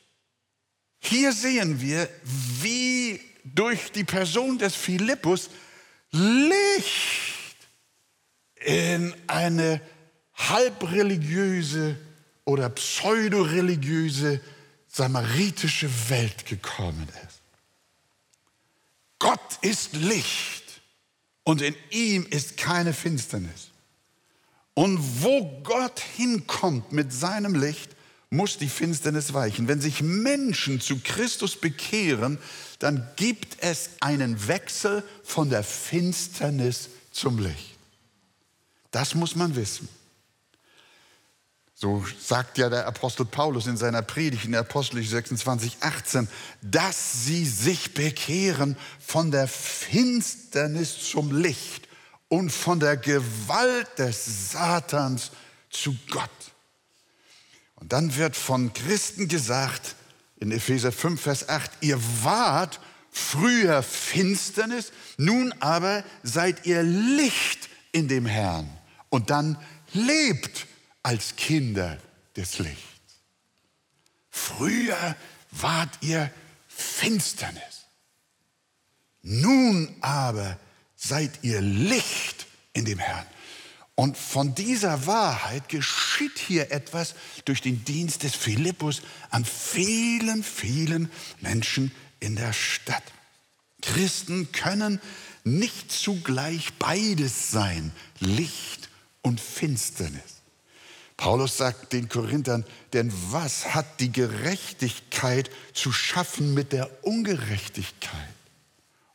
Hier 0.98 1.32
sehen 1.32 1.80
wir, 1.80 2.08
wie 2.22 3.20
durch 3.44 3.90
die 3.92 4.04
Person 4.04 4.58
des 4.58 4.74
Philippus 4.74 5.50
Licht 6.10 7.56
in 8.56 9.14
eine 9.26 9.80
halbreligiöse 10.34 11.96
oder 12.44 12.68
pseudoreligiöse 12.70 14.40
samaritische 14.88 15.90
Welt 16.08 16.46
gekommen 16.46 17.08
ist. 17.26 17.40
Gott 19.18 19.58
ist 19.60 19.94
Licht 19.94 20.64
und 21.44 21.62
in 21.62 21.74
ihm 21.90 22.26
ist 22.28 22.56
keine 22.56 22.92
Finsternis. 22.92 23.70
Und 24.74 25.22
wo 25.22 25.60
Gott 25.62 26.00
hinkommt 26.00 26.92
mit 26.92 27.12
seinem 27.12 27.54
Licht, 27.54 27.90
muss 28.30 28.56
die 28.56 28.68
Finsternis 28.68 29.34
weichen. 29.34 29.68
Wenn 29.68 29.80
sich 29.80 30.02
Menschen 30.02 30.80
zu 30.80 30.98
Christus 31.00 31.54
bekehren, 31.54 32.38
dann 32.78 33.06
gibt 33.16 33.58
es 33.62 33.90
einen 34.00 34.48
Wechsel 34.48 35.04
von 35.22 35.50
der 35.50 35.62
Finsternis 35.62 36.88
zum 37.10 37.38
Licht. 37.38 37.76
Das 38.90 39.14
muss 39.14 39.36
man 39.36 39.54
wissen. 39.54 39.88
So 41.82 42.04
sagt 42.20 42.58
ja 42.58 42.68
der 42.68 42.86
Apostel 42.86 43.26
Paulus 43.26 43.66
in 43.66 43.76
seiner 43.76 44.02
Predigt 44.02 44.44
in 44.44 44.54
Apostel 44.54 45.02
26, 45.02 45.78
18, 45.80 46.28
dass 46.60 47.24
sie 47.24 47.44
sich 47.44 47.92
bekehren 47.92 48.76
von 49.00 49.32
der 49.32 49.48
Finsternis 49.48 51.10
zum 51.10 51.36
Licht 51.36 51.88
und 52.28 52.50
von 52.50 52.78
der 52.78 52.96
Gewalt 52.96 53.98
des 53.98 54.52
Satans 54.52 55.32
zu 55.70 55.96
Gott. 56.08 56.30
Und 57.74 57.92
dann 57.92 58.14
wird 58.14 58.36
von 58.36 58.72
Christen 58.72 59.26
gesagt, 59.26 59.96
in 60.38 60.52
Epheser 60.52 60.92
5, 60.92 61.20
Vers 61.20 61.48
8, 61.48 61.68
ihr 61.80 62.00
wart 62.22 62.78
früher 63.10 63.82
Finsternis, 63.82 64.92
nun 65.16 65.52
aber 65.58 66.04
seid 66.22 66.64
ihr 66.64 66.84
Licht 66.84 67.68
in 67.90 68.06
dem 68.06 68.26
Herrn. 68.26 68.70
Und 69.08 69.30
dann 69.30 69.58
lebt 69.94 70.68
als 71.02 71.36
Kinder 71.36 71.98
des 72.36 72.58
Lichts. 72.58 72.82
Früher 74.30 75.16
wart 75.50 75.98
ihr 76.00 76.30
Finsternis. 76.68 77.86
Nun 79.22 79.94
aber 80.00 80.58
seid 80.96 81.40
ihr 81.42 81.60
Licht 81.60 82.46
in 82.72 82.84
dem 82.84 82.98
Herrn. 82.98 83.26
Und 83.94 84.16
von 84.16 84.54
dieser 84.54 85.06
Wahrheit 85.06 85.68
geschieht 85.68 86.38
hier 86.38 86.72
etwas 86.72 87.14
durch 87.44 87.60
den 87.60 87.84
Dienst 87.84 88.22
des 88.22 88.34
Philippus 88.34 89.02
an 89.30 89.44
vielen, 89.44 90.42
vielen 90.42 91.10
Menschen 91.40 91.92
in 92.18 92.36
der 92.36 92.52
Stadt. 92.52 93.02
Christen 93.82 94.50
können 94.52 95.00
nicht 95.44 95.92
zugleich 95.92 96.72
beides 96.78 97.50
sein, 97.50 97.92
Licht 98.20 98.88
und 99.20 99.40
Finsternis. 99.40 100.41
Paulus 101.16 101.56
sagt 101.56 101.92
den 101.92 102.08
Korinthern, 102.08 102.64
denn 102.92 103.12
was 103.30 103.74
hat 103.74 104.00
die 104.00 104.12
Gerechtigkeit 104.12 105.50
zu 105.72 105.92
schaffen 105.92 106.54
mit 106.54 106.72
der 106.72 106.90
Ungerechtigkeit? 107.04 108.34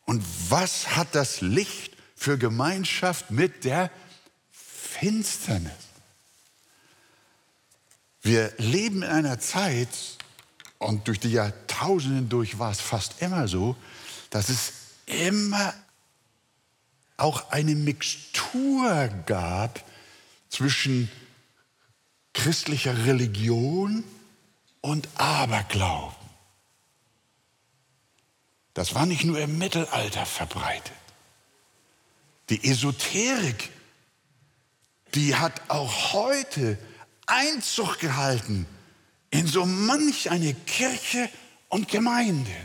Und 0.06 0.24
was 0.50 0.95
hat 0.95 1.13
das 1.13 1.41
Licht 1.41 1.98
für 2.15 2.38
Gemeinschaft 2.38 3.30
mit 3.30 3.63
der 3.63 3.91
Finsternis. 5.00 5.71
Wir 8.21 8.52
leben 8.58 9.04
in 9.04 9.10
einer 9.10 9.39
Zeit, 9.39 9.89
und 10.80 11.08
durch 11.08 11.19
die 11.19 11.32
Jahrtausende 11.32 12.24
durch 12.24 12.60
war 12.60 12.71
es 12.71 12.82
fast 12.82 13.21
immer 13.21 13.48
so, 13.48 13.76
dass 14.30 14.50
es 14.50 14.74
immer 15.06 15.74
auch 17.17 17.52
eine 17.52 17.76
Mixtur 17.76 19.08
gab 19.26 19.84
zwischen 20.50 21.12
christlicher 22.38 23.06
Religion 23.06 24.04
und 24.82 25.08
Aberglauben. 25.15 26.15
Das 28.73 28.95
war 28.95 29.06
nicht 29.06 29.23
nur 29.23 29.39
im 29.39 29.58
Mittelalter 29.58 30.26
verbreitet. 30.26 30.93
Die 32.50 32.63
Esoterik 32.63 33.71
die 35.15 35.36
hat 35.36 35.62
auch 35.69 36.13
heute 36.13 36.78
Einzug 37.26 38.00
gehalten 38.00 38.65
in 39.30 39.47
so 39.47 39.65
manch 39.65 40.30
eine 40.30 40.54
Kirche 40.54 41.30
und 41.69 41.88
Gemeinde, 41.88 42.56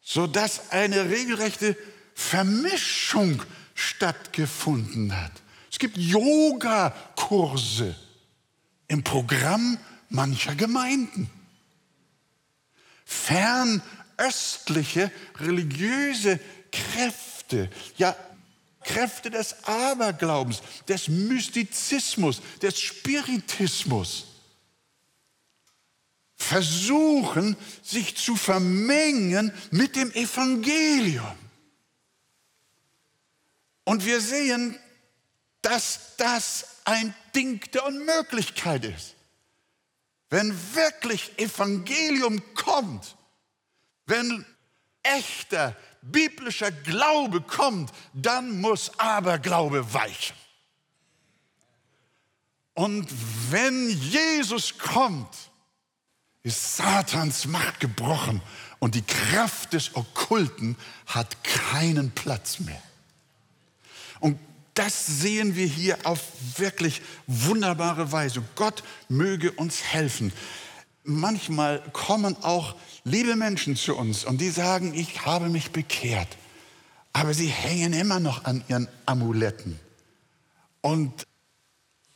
sodass 0.00 0.70
eine 0.70 1.08
regelrechte 1.08 1.76
Vermischung 2.14 3.42
stattgefunden 3.74 5.18
hat. 5.18 5.32
Es 5.70 5.78
gibt 5.78 5.96
Yogakurse 5.96 7.94
im 8.88 9.04
Programm 9.04 9.78
mancher 10.08 10.56
Gemeinden. 10.56 11.30
Fernöstliche 13.04 15.12
religiöse 15.36 16.40
Kräfte, 16.72 17.70
ja 17.96 18.16
Kräfte 18.82 19.30
des 19.30 19.64
Aberglaubens, 19.64 20.62
des 20.88 21.08
Mystizismus, 21.08 22.40
des 22.62 22.80
Spiritismus 22.80 24.26
versuchen, 26.34 27.56
sich 27.82 28.16
zu 28.16 28.34
vermengen 28.34 29.52
mit 29.70 29.94
dem 29.94 30.10
Evangelium. 30.12 31.36
Und 33.84 34.06
wir 34.06 34.20
sehen, 34.20 34.76
dass 35.62 36.16
das 36.16 36.66
ein 36.84 37.14
Ding 37.34 37.60
der 37.72 37.86
Unmöglichkeit 37.86 38.84
ist. 38.84 39.14
Wenn 40.30 40.56
wirklich 40.74 41.38
Evangelium 41.38 42.42
kommt, 42.54 43.16
wenn 44.06 44.44
echter 45.02 45.76
biblischer 46.02 46.70
Glaube 46.70 47.40
kommt, 47.40 47.92
dann 48.12 48.60
muss 48.60 48.98
Aberglaube 48.98 49.92
weichen. 49.92 50.36
Und 52.74 53.08
wenn 53.50 53.90
Jesus 53.90 54.78
kommt, 54.78 55.34
ist 56.42 56.76
Satans 56.76 57.46
Macht 57.46 57.80
gebrochen 57.80 58.40
und 58.78 58.94
die 58.94 59.02
Kraft 59.02 59.74
des 59.74 59.94
Okkulten 59.94 60.76
hat 61.06 61.44
keinen 61.44 62.12
Platz 62.12 62.60
mehr. 62.60 62.82
Und 64.20 64.38
das 64.80 65.04
sehen 65.04 65.56
wir 65.56 65.66
hier 65.66 65.98
auf 66.04 66.22
wirklich 66.56 67.02
wunderbare 67.26 68.12
Weise. 68.12 68.42
Gott 68.54 68.82
möge 69.10 69.52
uns 69.52 69.82
helfen. 69.82 70.32
Manchmal 71.04 71.82
kommen 71.92 72.34
auch 72.42 72.76
liebe 73.04 73.36
Menschen 73.36 73.76
zu 73.76 73.94
uns 73.94 74.24
und 74.24 74.40
die 74.40 74.48
sagen, 74.48 74.94
ich 74.94 75.26
habe 75.26 75.50
mich 75.50 75.70
bekehrt, 75.70 76.28
aber 77.12 77.34
sie 77.34 77.48
hängen 77.48 77.92
immer 77.92 78.20
noch 78.20 78.44
an 78.44 78.64
ihren 78.68 78.88
Amuletten 79.04 79.78
und 80.80 81.26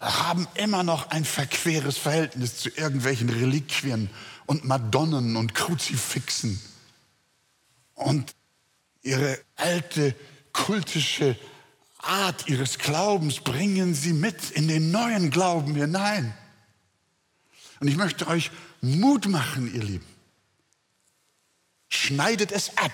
haben 0.01 0.49
immer 0.55 0.85
noch 0.85 1.11
ein 1.11 1.27
verqueres 1.27 1.99
Verhältnis 1.99 2.57
zu 2.57 2.71
irgendwelchen 2.71 3.29
Reliquien 3.29 4.09
und 4.47 4.65
Madonnen 4.65 5.37
und 5.37 5.55
Kruzifixen. 5.55 6.59
Und 7.93 8.35
ihre 9.03 9.39
alte 9.57 10.15
kultische 10.55 11.37
Art 12.07 12.49
ihres 12.49 12.79
Glaubens 12.79 13.41
bringen 13.41 13.95
sie 13.95 14.13
mit 14.13 14.51
in 14.53 14.69
den 14.69 14.91
neuen 14.91 15.31
Glauben 15.31 15.75
hinein. 15.75 16.35
Und 17.81 17.89
ich 17.89 17.97
möchte 17.97 18.27
euch 18.27 18.51
Mut 18.81 19.27
machen, 19.27 19.73
ihr 19.75 19.83
Lieben 19.83 20.15
schneidet 21.95 22.53
es 22.53 22.77
ab. 22.77 22.93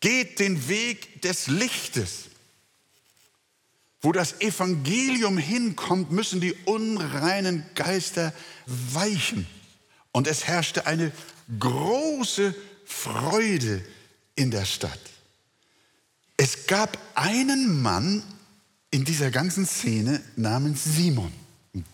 Geht 0.00 0.40
den 0.40 0.68
Weg 0.68 1.22
des 1.22 1.46
Lichtes. 1.46 2.24
Wo 4.00 4.10
das 4.10 4.40
Evangelium 4.40 5.38
hinkommt, 5.38 6.10
müssen 6.10 6.40
die 6.40 6.54
unreinen 6.64 7.64
Geister 7.76 8.34
weichen. 8.66 9.46
Und 10.10 10.26
es 10.26 10.44
herrschte 10.44 10.86
eine 10.86 11.12
große 11.60 12.52
Freude 12.84 13.84
in 14.34 14.50
der 14.50 14.64
Stadt. 14.64 15.11
Es 16.42 16.66
gab 16.66 16.98
einen 17.14 17.80
Mann 17.82 18.20
in 18.90 19.04
dieser 19.04 19.30
ganzen 19.30 19.64
Szene 19.64 20.20
namens 20.34 20.82
Simon. 20.82 21.32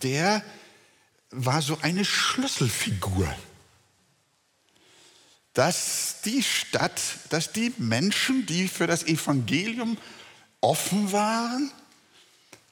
Der 0.01 0.43
war 1.29 1.61
so 1.61 1.77
eine 1.83 2.03
Schlüsselfigur 2.03 3.31
dass 5.53 6.21
die 6.23 6.41
Stadt, 6.41 7.01
dass 7.29 7.51
die 7.51 7.73
Menschen, 7.77 8.45
die 8.45 8.69
für 8.69 8.87
das 8.87 9.03
Evangelium 9.03 9.97
offen 10.61 11.11
waren, 11.11 11.69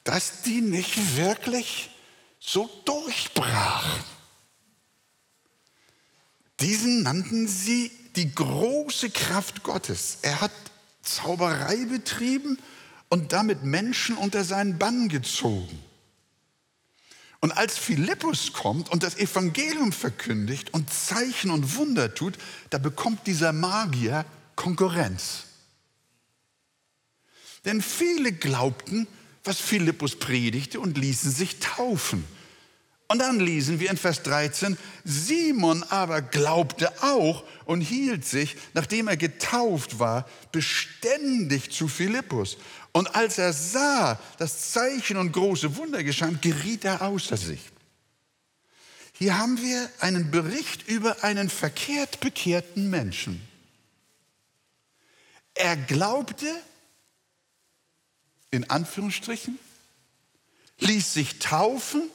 dass 0.06 0.44
die 0.44 0.62
nicht 0.62 1.18
wirklich 1.18 1.90
so 2.40 2.70
durchbrachen. 2.86 4.04
Diesen 6.62 7.04
nannten 7.04 7.50
sie 7.50 7.92
die 8.16 8.34
große 8.34 9.10
Kraft 9.10 9.64
Gottes. 9.64 10.20
Er 10.22 10.40
hat 10.40 10.52
Zauberei 11.08 11.86
betrieben 11.86 12.58
und 13.10 13.34
damit 13.34 13.64
Menschen 13.64 14.18
unter 14.18 14.44
seinen 14.44 14.78
Bann 14.78 15.10
gezogen. 15.10 15.80
Und 17.40 17.56
als 17.56 17.78
Philippus 17.78 18.54
kommt 18.54 18.90
und 18.90 19.04
das 19.04 19.18
Evangelium 19.18 19.92
verkündigt 19.92 20.74
und 20.74 20.92
Zeichen 20.92 21.52
und 21.52 21.76
Wunder 21.76 22.14
tut, 22.16 22.38
da 22.72 22.78
bekommt 22.78 23.28
dieser 23.28 23.54
Magier 23.54 24.26
Konkurrenz. 24.56 25.44
Denn 27.64 27.82
viele 27.82 28.32
glaubten, 28.32 29.08
was 29.44 29.60
Philippus 29.60 30.18
predigte 30.18 30.80
und 30.80 30.98
ließen 30.98 31.32
sich 31.32 31.60
taufen. 31.60 32.26
Und 33.10 33.20
dann 33.20 33.40
lesen 33.40 33.80
wir 33.80 33.90
in 33.90 33.98
Vers 33.98 34.22
13, 34.24 34.78
Simon 35.06 35.84
aber 35.84 36.22
glaubte 36.22 36.92
auch 37.02 37.44
und 37.64 37.80
hielt 37.80 38.26
sich, 38.26 38.58
nachdem 38.74 39.08
er 39.08 39.16
getauft 39.16 40.00
war, 40.00 40.28
beständig 40.52 41.72
zu 41.72 41.88
Philippus. 41.88 42.58
Und 42.92 43.16
als 43.16 43.38
er 43.38 43.54
sah, 43.54 44.20
dass 44.40 44.72
Zeichen 44.72 45.16
und 45.18 45.32
große 45.32 45.78
Wunder 45.78 46.04
geschahen, 46.04 46.40
geriet 46.42 46.84
er 46.84 47.02
außer 47.02 47.38
sich. 47.38 47.62
Hier 49.14 49.38
haben 49.38 49.62
wir 49.62 49.90
einen 50.00 50.30
Bericht 50.30 50.88
über 50.88 51.24
einen 51.24 51.50
verkehrt 51.50 52.20
bekehrten 52.20 52.90
Menschen. 52.90 53.42
Er 55.54 55.78
glaubte, 55.78 56.46
in 58.52 58.70
Anführungsstrichen, 58.70 59.58
ließ 60.80 61.14
sich 61.14 61.40
taufen 61.40 62.12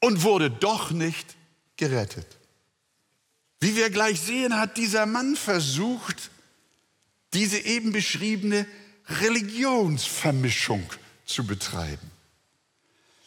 und 0.00 0.22
wurde 0.22 0.50
doch 0.50 0.90
nicht 0.90 1.36
gerettet. 1.76 2.26
Wie 3.60 3.76
wir 3.76 3.90
gleich 3.90 4.20
sehen, 4.20 4.58
hat 4.58 4.76
dieser 4.76 5.06
Mann 5.06 5.36
versucht, 5.36 6.30
diese 7.34 7.58
eben 7.58 7.92
beschriebene 7.92 8.66
Religionsvermischung 9.06 10.82
zu 11.26 11.46
betreiben. 11.46 12.10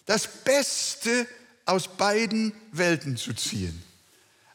Das 0.06 0.28
Beste 0.44 1.28
aus 1.66 1.88
beiden 1.88 2.54
Welten 2.72 3.16
zu 3.16 3.34
ziehen. 3.34 3.82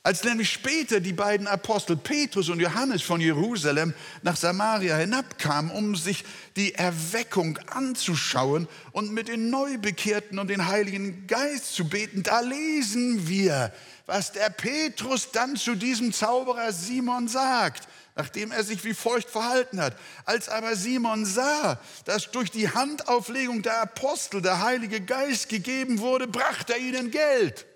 Als 0.08 0.24
nämlich 0.24 0.50
später 0.50 1.00
die 1.00 1.12
beiden 1.12 1.46
Apostel 1.46 1.94
Petrus 1.94 2.48
und 2.48 2.60
Johannes 2.60 3.02
von 3.02 3.20
Jerusalem 3.20 3.92
nach 4.22 4.36
Samaria 4.36 4.96
hinabkamen, 4.96 5.70
um 5.70 5.96
sich 5.96 6.24
die 6.56 6.74
Erweckung 6.74 7.58
anzuschauen 7.66 8.68
und 8.92 9.12
mit 9.12 9.28
den 9.28 9.50
Neubekehrten 9.50 10.38
und 10.38 10.48
den 10.48 10.66
Heiligen 10.66 11.26
Geist 11.26 11.74
zu 11.74 11.86
beten, 11.86 12.22
da 12.22 12.40
lesen 12.40 13.28
wir, 13.28 13.70
was 14.06 14.32
der 14.32 14.48
Petrus 14.48 15.30
dann 15.30 15.56
zu 15.56 15.74
diesem 15.74 16.14
Zauberer 16.14 16.72
Simon 16.72 17.28
sagt 17.28 17.86
nachdem 18.16 18.50
er 18.50 18.64
sich 18.64 18.82
wie 18.84 18.94
feucht 18.94 19.30
verhalten 19.30 19.80
hat. 19.80 19.94
Als 20.24 20.48
aber 20.48 20.74
Simon 20.74 21.24
sah, 21.24 21.78
dass 22.04 22.32
durch 22.32 22.50
die 22.50 22.68
Handauflegung 22.68 23.62
der 23.62 23.80
Apostel 23.82 24.42
der 24.42 24.60
Heilige 24.60 25.00
Geist 25.00 25.48
gegeben 25.48 26.00
wurde, 26.00 26.26
brachte 26.26 26.72
er 26.72 26.80
ihnen 26.80 27.12
Geld 27.12 27.67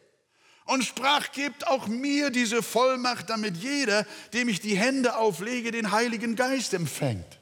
und 0.73 0.85
sprach, 0.85 1.33
gebt 1.33 1.67
auch 1.67 1.87
mir 1.87 2.31
diese 2.31 2.63
Vollmacht, 2.63 3.29
damit 3.29 3.59
jeder, 3.59 4.07
dem 4.33 4.49
ich 4.49 4.59
die 4.59 4.75
Hände 4.75 5.17
auflege, 5.17 5.71
den 5.71 5.93
Heiligen 5.93 6.35
Geist 6.35 6.73
empfängt. 6.73 7.39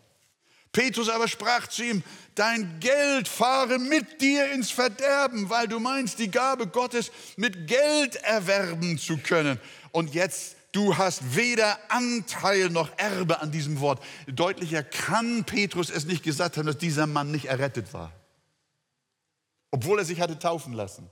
Petrus 0.73 1.09
aber 1.09 1.29
sprach 1.29 1.69
zu 1.69 1.85
ihm, 1.85 2.03
dein 2.35 2.81
Geld 2.81 3.29
fahre 3.29 3.79
mit 3.79 4.21
dir 4.21 4.51
ins 4.51 4.73
Verderben, 4.73 5.49
weil 5.49 5.69
du 5.69 5.79
meinst, 5.79 6.19
die 6.19 6.31
Gabe 6.31 6.67
Gottes 6.67 7.13
mit 7.37 7.69
Geld 7.69 8.17
erwerben 8.17 8.99
zu 8.99 9.17
können. 9.19 9.61
Und 9.93 10.13
jetzt, 10.13 10.57
du 10.73 10.99
hast 10.99 11.37
weder 11.37 11.79
Anteil 11.89 12.69
noch 12.69 12.91
Erbe 12.99 13.41
an 13.41 13.53
diesem 13.53 13.79
Wort. 13.79 14.03
Deutlicher 14.27 14.83
kann 14.83 15.45
Petrus 15.45 15.91
es 15.91 16.05
nicht 16.05 16.25
gesagt 16.25 16.57
haben, 16.57 16.67
dass 16.67 16.79
dieser 16.79 17.07
Mann 17.07 17.31
nicht 17.31 17.45
errettet 17.45 17.93
war. 17.95 18.11
Obwohl 19.71 20.01
er 20.01 20.05
sich 20.05 20.21
hatte 20.21 20.37
taufen 20.37 20.73
lassen. 20.73 21.09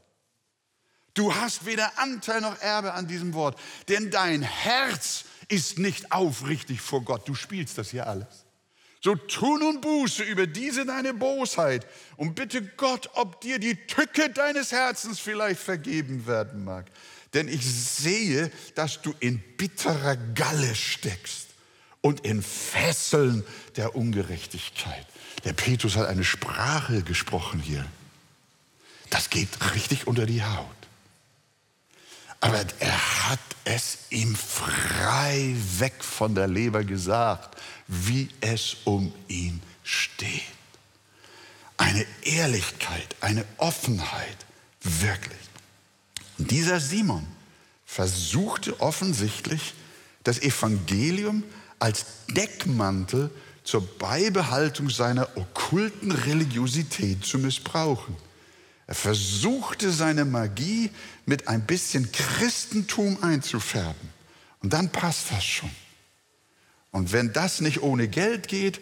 Du 1.15 1.35
hast 1.35 1.67
weder 1.67 1.99
Anteil 1.99 2.41
noch 2.41 2.61
Erbe 2.61 2.95
an 2.95 3.07
diesem 3.07 3.35
Wort, 3.35 3.59
denn 3.89 4.11
dein 4.11 4.43
Herz 4.43 5.25
ist 5.49 5.79
nicht 5.79 6.13
aufrichtig 6.13 6.81
vor 6.81 7.03
Gott. 7.03 7.27
Du 7.27 7.35
spielst 7.35 7.79
das 7.79 7.91
hier 7.91 8.07
alles. 8.07 8.45
So 9.01 9.15
tu 9.15 9.57
nun 9.59 9.81
Buße 9.81 10.25
über 10.25 10.47
diese 10.47 10.85
deine 10.85 11.15
Bosheit 11.15 11.87
und 12.17 12.35
bitte 12.35 12.63
Gott, 12.63 13.11
ob 13.15 13.41
dir 13.41 13.59
die 13.59 13.77
Tücke 13.87 14.31
deines 14.31 14.73
Herzens 14.73 15.21
vielleicht 15.21 15.61
vergeben 15.61 16.27
werden 16.27 16.65
mag. 16.65 16.87
Denn 17.35 17.47
ich 17.49 17.65
sehe, 17.65 18.51
dass 18.75 19.03
du 19.03 19.15
in 19.21 19.39
bitterer 19.57 20.17
Galle 20.17 20.75
steckst 20.75 21.49
und 22.01 22.21
in 22.21 22.43
Fesseln 22.43 23.45
der 23.77 23.95
Ungerechtigkeit. 23.95 25.07
Der 25.45 25.53
Petrus 25.53 25.97
hat 25.97 26.09
eine 26.09 26.25
Sprache 26.25 27.03
gesprochen 27.03 27.61
hier. 27.61 27.87
Das 29.11 29.31
geht 29.31 29.49
richtig 29.75 30.07
unter 30.07 30.27
die 30.27 30.43
Haut. 30.43 30.78
Aber 32.41 32.65
er 32.79 33.29
hat 33.29 33.41
es 33.65 33.99
ihm 34.11 34.35
frei 34.35 35.55
weg 35.79 36.05
von 36.05 36.35
der 36.35 36.47
Leber 36.47 36.85
gesagt, 36.85 37.61
wie 37.87 38.29
es 38.41 38.77
um 38.85 39.13
ihn 39.27 39.61
steht. 39.83 40.43
Eine 41.77 42.07
Ehrlichkeit, 42.23 43.17
eine 43.21 43.45
Offenheit, 43.57 44.47
wirklich. 44.83 45.39
Und 46.39 46.51
dieser 46.51 46.81
Simon 46.81 47.27
versuchte 47.85 48.81
offensichtlich, 48.81 49.75
das 50.25 50.41
Evangelium 50.41 51.43
als 51.79 52.05
Deckmantel 52.29 53.31
zur 53.65 53.87
Beibehaltung 53.99 54.91
seiner 54.91 55.29
okkulten 55.37 56.13
Religiosität 56.13 57.25
zu 57.25 57.39
missbrauchen. 57.39 58.17
Er 58.89 58.95
versuchte 58.95 59.93
seine 59.93 60.25
Magie 60.25 60.91
mit 61.27 61.47
ein 61.47 61.67
bisschen 61.67 62.11
Christentum 62.11 63.23
einzufärben. 63.23 64.09
Und 64.63 64.73
dann 64.73 64.91
passt 64.91 65.31
das 65.31 65.45
schon. 65.45 65.71
Und 66.91 67.13
wenn 67.13 67.35
das 67.35 67.61
nicht 67.61 67.83
ohne 67.83 68.09
Geld 68.09 68.49
geht, 68.49 68.81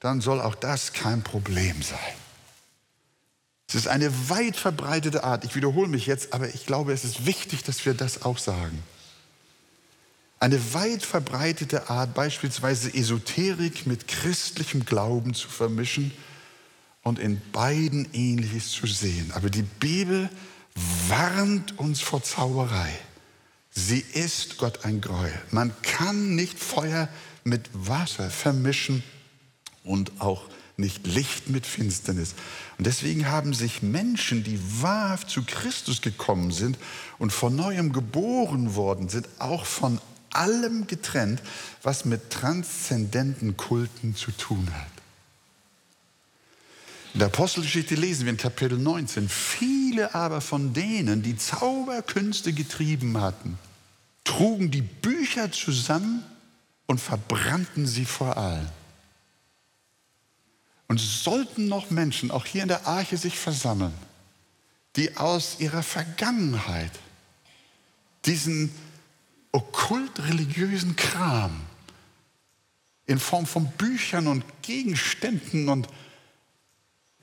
dann 0.00 0.20
soll 0.20 0.40
auch 0.40 0.56
das 0.56 0.92
kein 0.92 1.22
Problem 1.22 1.80
sein. 1.82 1.98
Es 3.68 3.76
ist 3.76 3.86
eine 3.86 4.28
weit 4.28 4.56
verbreitete 4.56 5.22
Art. 5.22 5.44
Ich 5.44 5.54
wiederhole 5.54 5.88
mich 5.88 6.06
jetzt, 6.06 6.32
aber 6.32 6.52
ich 6.52 6.66
glaube, 6.66 6.92
es 6.92 7.04
ist 7.04 7.24
wichtig, 7.24 7.62
dass 7.62 7.86
wir 7.86 7.94
das 7.94 8.22
auch 8.22 8.38
sagen. 8.38 8.82
Eine 10.40 10.74
weit 10.74 11.04
verbreitete 11.04 11.88
Art, 11.90 12.12
beispielsweise 12.12 12.92
Esoterik 12.92 13.86
mit 13.86 14.08
christlichem 14.08 14.84
Glauben 14.84 15.32
zu 15.32 15.48
vermischen 15.48 16.10
und 17.04 17.18
in 17.18 17.40
beiden 17.52 18.08
Ähnliches 18.12 18.72
zu 18.72 18.86
sehen. 18.86 19.30
Aber 19.34 19.50
die 19.50 19.62
Bibel 19.62 20.28
warnt 21.08 21.78
uns 21.78 22.00
vor 22.00 22.22
Zauberei. 22.22 22.92
Sie 23.70 24.04
ist 24.14 24.58
Gott 24.58 24.84
ein 24.84 25.00
Gräuel. 25.00 25.38
Man 25.50 25.72
kann 25.82 26.34
nicht 26.34 26.58
Feuer 26.58 27.08
mit 27.44 27.68
Wasser 27.72 28.30
vermischen 28.30 29.02
und 29.84 30.20
auch 30.20 30.48
nicht 30.76 31.06
Licht 31.06 31.50
mit 31.50 31.66
Finsternis. 31.66 32.34
Und 32.78 32.86
deswegen 32.86 33.28
haben 33.28 33.54
sich 33.54 33.82
Menschen, 33.82 34.42
die 34.42 34.58
wahrhaft 34.80 35.30
zu 35.30 35.44
Christus 35.44 36.00
gekommen 36.00 36.50
sind 36.50 36.78
und 37.18 37.32
von 37.32 37.54
neuem 37.54 37.92
geboren 37.92 38.74
worden 38.74 39.08
sind, 39.08 39.28
auch 39.38 39.66
von 39.66 40.00
allem 40.30 40.86
getrennt, 40.86 41.40
was 41.82 42.04
mit 42.04 42.30
transzendenten 42.30 43.56
Kulten 43.56 44.16
zu 44.16 44.32
tun 44.32 44.68
hat. 44.72 44.93
In 47.14 47.20
der 47.20 47.28
Apostelgeschichte 47.28 47.94
lesen 47.94 48.24
wir 48.24 48.32
in 48.32 48.36
Kapitel 48.36 48.76
19, 48.76 49.28
viele 49.28 50.16
aber 50.16 50.40
von 50.40 50.72
denen, 50.72 51.22
die 51.22 51.36
Zauberkünste 51.36 52.52
getrieben 52.52 53.20
hatten, 53.20 53.56
trugen 54.24 54.72
die 54.72 54.82
Bücher 54.82 55.52
zusammen 55.52 56.24
und 56.86 57.00
verbrannten 57.00 57.86
sie 57.86 58.04
vor 58.04 58.36
allen. 58.36 58.68
Und 60.88 60.98
sollten 60.98 61.68
noch 61.68 61.90
Menschen, 61.90 62.32
auch 62.32 62.46
hier 62.46 62.62
in 62.62 62.68
der 62.68 62.88
Arche, 62.88 63.16
sich 63.16 63.38
versammeln, 63.38 63.94
die 64.96 65.16
aus 65.16 65.60
ihrer 65.60 65.84
Vergangenheit 65.84 66.92
diesen 68.24 68.74
okkult-religiösen 69.52 70.96
Kram 70.96 71.60
in 73.06 73.20
Form 73.20 73.46
von 73.46 73.70
Büchern 73.72 74.26
und 74.26 74.42
Gegenständen 74.62 75.68
und 75.68 75.86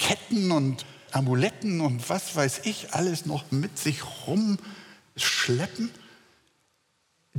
Ketten 0.01 0.51
und 0.51 0.85
Amuletten 1.11 1.79
und 1.79 2.09
was 2.09 2.35
weiß 2.35 2.61
ich 2.63 2.93
alles 2.93 3.25
noch 3.25 3.51
mit 3.51 3.77
sich 3.77 4.01
rumschleppen. 4.27 5.91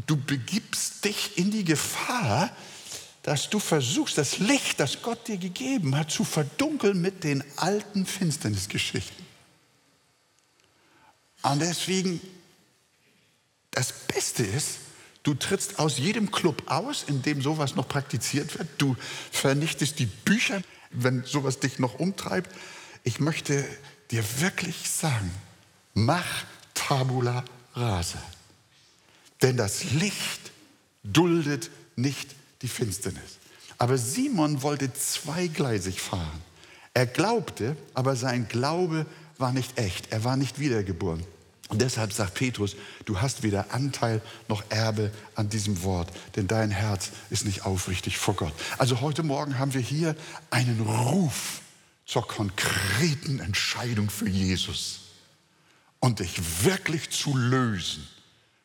Du 0.07 0.17
begibst 0.17 1.05
dich 1.05 1.37
in 1.37 1.51
die 1.51 1.65
Gefahr, 1.65 2.55
dass 3.23 3.51
du 3.51 3.59
versuchst, 3.59 4.17
das 4.17 4.39
Licht, 4.39 4.81
das 4.81 5.03
Gott 5.03 5.29
dir 5.29 5.37
gegeben 5.37 5.97
hat, 5.97 6.11
zu 6.11 6.25
verdunkeln 6.25 7.01
mit 7.01 7.25
den 7.25 7.45
alten 7.57 8.07
Finsternisgeschichten. 8.07 9.27
Und 11.43 11.61
deswegen, 11.61 12.21
das 13.73 13.93
Beste 14.07 14.45
ist, 14.45 14.79
Du 15.23 15.35
trittst 15.35 15.79
aus 15.79 15.99
jedem 15.99 16.33
Club 16.33 16.65
aus, 16.67 17.05
in 17.07 17.23
dem 17.23 17.43
sowas 17.43 17.77
noch 17.77 17.87
praktiziert 17.87 18.59
wird. 18.59 18.69
Du 18.79 18.97
vernichtest 19.31 19.99
die 19.99 20.07
Bücher, 20.07 20.63
wenn 20.93 21.25
sowas 21.25 21.61
dich 21.61 21.79
noch 21.79 21.99
umtreibt. 21.99 22.51
Ich 23.05 23.21
möchte 23.21 23.65
dir 24.11 24.25
wirklich 24.41 24.91
sagen, 24.91 25.31
mach 25.95 26.45
Tabula 26.75 27.45
rasa. 27.75 28.23
Denn 29.43 29.57
das 29.57 29.85
Licht 29.93 30.53
duldet 31.03 31.71
nicht 31.97 32.35
die 32.63 32.69
Finsternis. 32.69 33.39
Aber 33.79 33.99
Simon 33.99 34.63
wollte 34.63 34.93
zweigleisig 34.93 36.01
fahren. 36.01 36.43
Er 36.95 37.07
glaubte, 37.07 37.77
aber 37.95 38.17
sein 38.17 38.47
Glaube 38.49 39.07
war 39.39 39.53
nicht 39.53 39.79
echt. 39.79 40.13
Er 40.13 40.25
war 40.25 40.37
nicht 40.37 40.59
wiedergeboren. 40.59 41.25
Und 41.73 41.81
deshalb 41.81 42.13
sagt 42.13 42.35
Petrus, 42.35 42.77
du 43.07 43.23
hast 43.23 43.43
weder 43.43 43.73
Anteil 43.73 44.21
noch 44.47 44.63
Erbe 44.69 45.11
an 45.35 45.49
diesem 45.49 45.83
Wort, 45.85 46.13
denn 46.37 46.47
dein 46.47 46.71
Herz 46.71 47.13
ist 47.31 47.47
nicht 47.47 47.65
aufrichtig 47.65 48.19
vor 48.19 48.35
Gott. 48.35 48.53
Also 48.77 49.01
heute 49.01 49.23
Morgen 49.23 49.59
haben 49.59 49.73
wir 49.73 49.81
hier 49.81 50.15
einen 50.51 50.83
Ruf 50.83 51.63
zur 52.05 52.29
konkreten 52.29 53.41
Entscheidung 53.41 54.11
für 54.11 54.29
Jesus 54.29 55.01
und 55.99 56.19
dich 56.19 56.63
wirklich 56.63 57.09
zu 57.09 57.35
lösen 57.35 58.07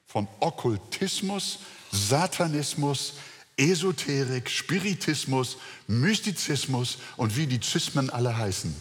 von 0.05 0.27
Okkultismus, 0.41 1.59
Satanismus, 1.93 3.13
Esoterik, 3.55 4.49
Spiritismus, 4.49 5.55
Mystizismus 5.87 6.97
und 7.15 7.37
wie 7.37 7.47
die 7.47 7.61
Zismen 7.61 8.09
alle 8.09 8.35
heißen. 8.35 8.75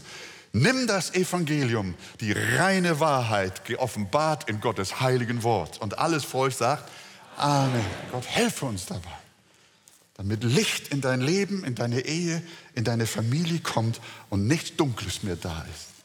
Nimm 0.52 0.86
das 0.86 1.14
Evangelium, 1.14 1.94
die 2.20 2.32
reine 2.32 3.00
Wahrheit, 3.00 3.64
geoffenbart 3.64 4.48
in 4.48 4.60
Gottes 4.60 5.00
heiligen 5.00 5.42
Wort. 5.42 5.80
Und 5.80 5.98
alles 5.98 6.24
Volk 6.24 6.52
sagt, 6.52 6.90
Amen. 7.36 7.84
Gott 8.10 8.26
helfe 8.26 8.64
uns 8.64 8.86
dabei, 8.86 9.12
damit 10.14 10.42
Licht 10.42 10.88
in 10.88 11.02
dein 11.02 11.20
Leben, 11.20 11.64
in 11.64 11.74
deine 11.74 12.00
Ehe, 12.00 12.42
in 12.74 12.84
deine 12.84 13.06
Familie 13.06 13.60
kommt 13.60 14.00
und 14.30 14.46
nichts 14.46 14.76
Dunkles 14.76 15.22
mehr 15.22 15.36
da 15.36 15.66
ist. 15.74 15.96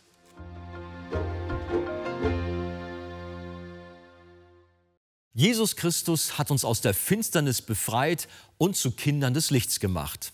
Jesus 5.34 5.78
Christus 5.78 6.38
hat 6.38 6.52
uns 6.52 6.66
aus 6.66 6.82
der 6.82 6.94
Finsternis 6.94 7.62
befreit 7.62 8.28
und 8.58 8.76
zu 8.76 8.92
Kindern 8.92 9.34
des 9.34 9.50
Lichts 9.50 9.80
gemacht. 9.80 10.34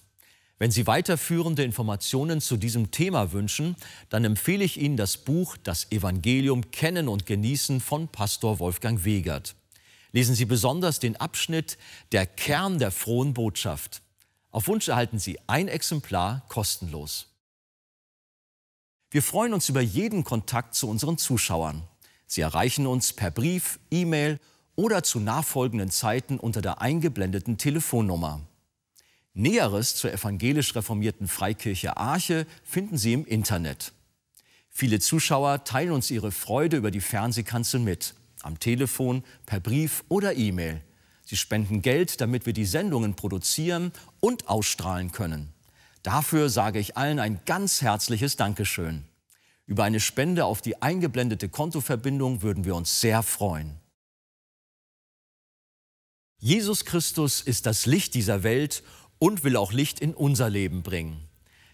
Wenn 0.59 0.71
Sie 0.71 0.87
weiterführende 0.87 1.63
Informationen 1.63 2.41
zu 2.41 2.57
diesem 2.57 2.89
Thema 2.89 3.31
wünschen, 3.31 3.75
dann 4.09 4.25
empfehle 4.25 4.63
ich 4.63 4.81
Ihnen 4.81 4.97
das 4.97 5.17
Buch 5.17 5.55
Das 5.57 5.91
Evangelium 5.91 6.71
Kennen 6.71 7.07
und 7.07 7.27
Genießen 7.27 7.79
von 7.79 8.07
Pastor 8.07 8.57
Wolfgang 8.57 9.05
Wegert. 9.05 9.55
Lesen 10.13 10.33
Sie 10.33 10.45
besonders 10.45 10.99
den 10.99 11.15
Abschnitt 11.17 11.77
Der 12.11 12.25
Kern 12.25 12.79
der 12.79 12.89
frohen 12.89 13.35
Botschaft. 13.35 14.01
Auf 14.49 14.67
Wunsch 14.67 14.87
erhalten 14.87 15.19
Sie 15.19 15.37
ein 15.45 15.67
Exemplar 15.67 16.43
kostenlos. 16.49 17.27
Wir 19.11 19.21
freuen 19.21 19.53
uns 19.53 19.69
über 19.69 19.81
jeden 19.81 20.23
Kontakt 20.23 20.73
zu 20.73 20.89
unseren 20.89 21.19
Zuschauern. 21.19 21.83
Sie 22.25 22.41
erreichen 22.41 22.87
uns 22.87 23.13
per 23.13 23.29
Brief, 23.29 23.79
E-Mail 23.91 24.39
oder 24.75 25.03
zu 25.03 25.19
nachfolgenden 25.19 25.91
Zeiten 25.91 26.39
unter 26.39 26.61
der 26.61 26.81
eingeblendeten 26.81 27.59
Telefonnummer. 27.59 28.46
Näheres 29.37 29.95
zur 29.95 30.11
evangelisch 30.11 30.75
reformierten 30.75 31.27
Freikirche 31.27 31.95
Arche 31.95 32.47
finden 32.63 32.97
Sie 32.97 33.13
im 33.13 33.25
Internet. 33.25 33.93
Viele 34.69 34.99
Zuschauer 34.99 35.63
teilen 35.63 35.91
uns 35.91 36.11
ihre 36.11 36.31
Freude 36.31 36.77
über 36.77 36.91
die 36.91 37.01
Fernsehkanzel 37.01 37.79
mit, 37.79 38.15
am 38.41 38.59
Telefon, 38.59 39.23
per 39.45 39.59
Brief 39.59 40.03
oder 40.09 40.35
E-Mail. 40.35 40.81
Sie 41.23 41.37
spenden 41.37 41.81
Geld, 41.81 42.19
damit 42.21 42.45
wir 42.45 42.53
die 42.53 42.65
Sendungen 42.65 43.15
produzieren 43.15 43.91
und 44.19 44.49
ausstrahlen 44.49 45.11
können. 45.11 45.53
Dafür 46.01 46.49
sage 46.49 46.79
ich 46.79 46.97
allen 46.97 47.19
ein 47.19 47.41
ganz 47.45 47.81
herzliches 47.81 48.37
Dankeschön. 48.37 49.03
Über 49.65 49.83
eine 49.83 49.99
Spende 49.99 50.45
auf 50.45 50.61
die 50.61 50.81
eingeblendete 50.81 51.49
Kontoverbindung 51.49 52.41
würden 52.41 52.65
wir 52.65 52.75
uns 52.75 53.01
sehr 53.01 53.21
freuen. 53.21 53.79
Jesus 56.39 56.85
Christus 56.85 57.41
ist 57.41 57.65
das 57.65 57.85
Licht 57.85 58.13
dieser 58.13 58.43
Welt 58.43 58.83
und 59.19 59.43
will 59.43 59.57
auch 59.57 59.71
Licht 59.71 59.99
in 59.99 60.13
unser 60.13 60.49
Leben 60.49 60.83
bringen. 60.83 61.27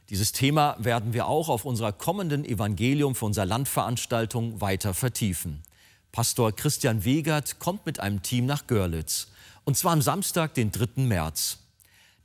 Dieses 0.10 0.32
Thema 0.32 0.76
werden 0.80 1.14
wir 1.14 1.28
auch 1.28 1.50
auf 1.50 1.66
unserer 1.66 1.92
kommenden 1.92 2.46
Evangelium 2.46 3.16
für 3.16 3.26
unser 3.26 3.46
Landveranstaltung 3.46 4.62
weiter 4.62 4.94
vertiefen. 4.94 5.64
Pastor 6.12 6.52
Christian 6.52 7.06
Wegert 7.06 7.60
kommt 7.60 7.86
mit 7.86 8.00
einem 8.00 8.22
Team 8.22 8.46
nach 8.46 8.68
Görlitz. 8.68 9.30
Und 9.64 9.78
zwar 9.78 9.94
am 9.94 10.02
Samstag, 10.02 10.54
den 10.54 10.72
3. 10.72 11.02
März. 11.04 11.58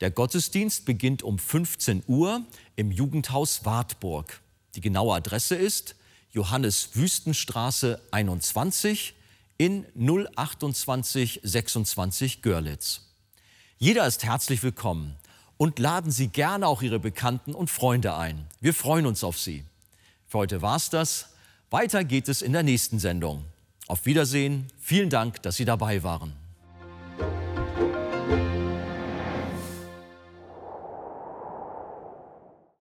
Der 0.01 0.11
Gottesdienst 0.11 0.85
beginnt 0.85 1.23
um 1.23 1.39
15 1.39 2.03
Uhr 2.07 2.43
im 2.77 2.91
Jugendhaus 2.91 3.65
Wartburg. 3.65 4.41
Die 4.75 4.81
genaue 4.81 5.15
Adresse 5.15 5.57
ist 5.57 5.95
Johannes 6.31 6.91
Wüstenstraße 6.95 8.01
21 8.11 9.15
in 9.57 9.87
028 10.37 11.41
26 11.43 12.43
Görlitz. 12.43 13.08
Jeder 13.81 14.09
ist 14.09 14.25
herzlich 14.25 14.64
willkommen 14.64 15.14
und 15.57 15.79
laden 15.79 16.11
Sie 16.11 16.27
gerne 16.27 16.67
auch 16.67 16.83
Ihre 16.83 16.99
Bekannten 16.99 17.55
und 17.55 17.71
Freunde 17.71 18.17
ein. 18.17 18.49
Wir 18.61 18.75
freuen 18.75 19.07
uns 19.07 19.23
auf 19.23 19.38
Sie. 19.38 19.62
Für 20.27 20.38
heute 20.38 20.62
war's 20.62 20.91
das. 20.91 21.29
Weiter 21.71 22.03
geht 22.03 22.29
es 22.29 22.43
in 22.43 22.53
der 22.53 22.64
nächsten 22.64 22.99
Sendung. 22.99 23.45
Auf 23.87 24.05
Wiedersehen. 24.05 24.67
Vielen 24.81 25.11
Dank, 25.11 25.43
dass 25.43 25.55
Sie 25.55 25.64
dabei 25.64 26.03
waren. 26.03 26.33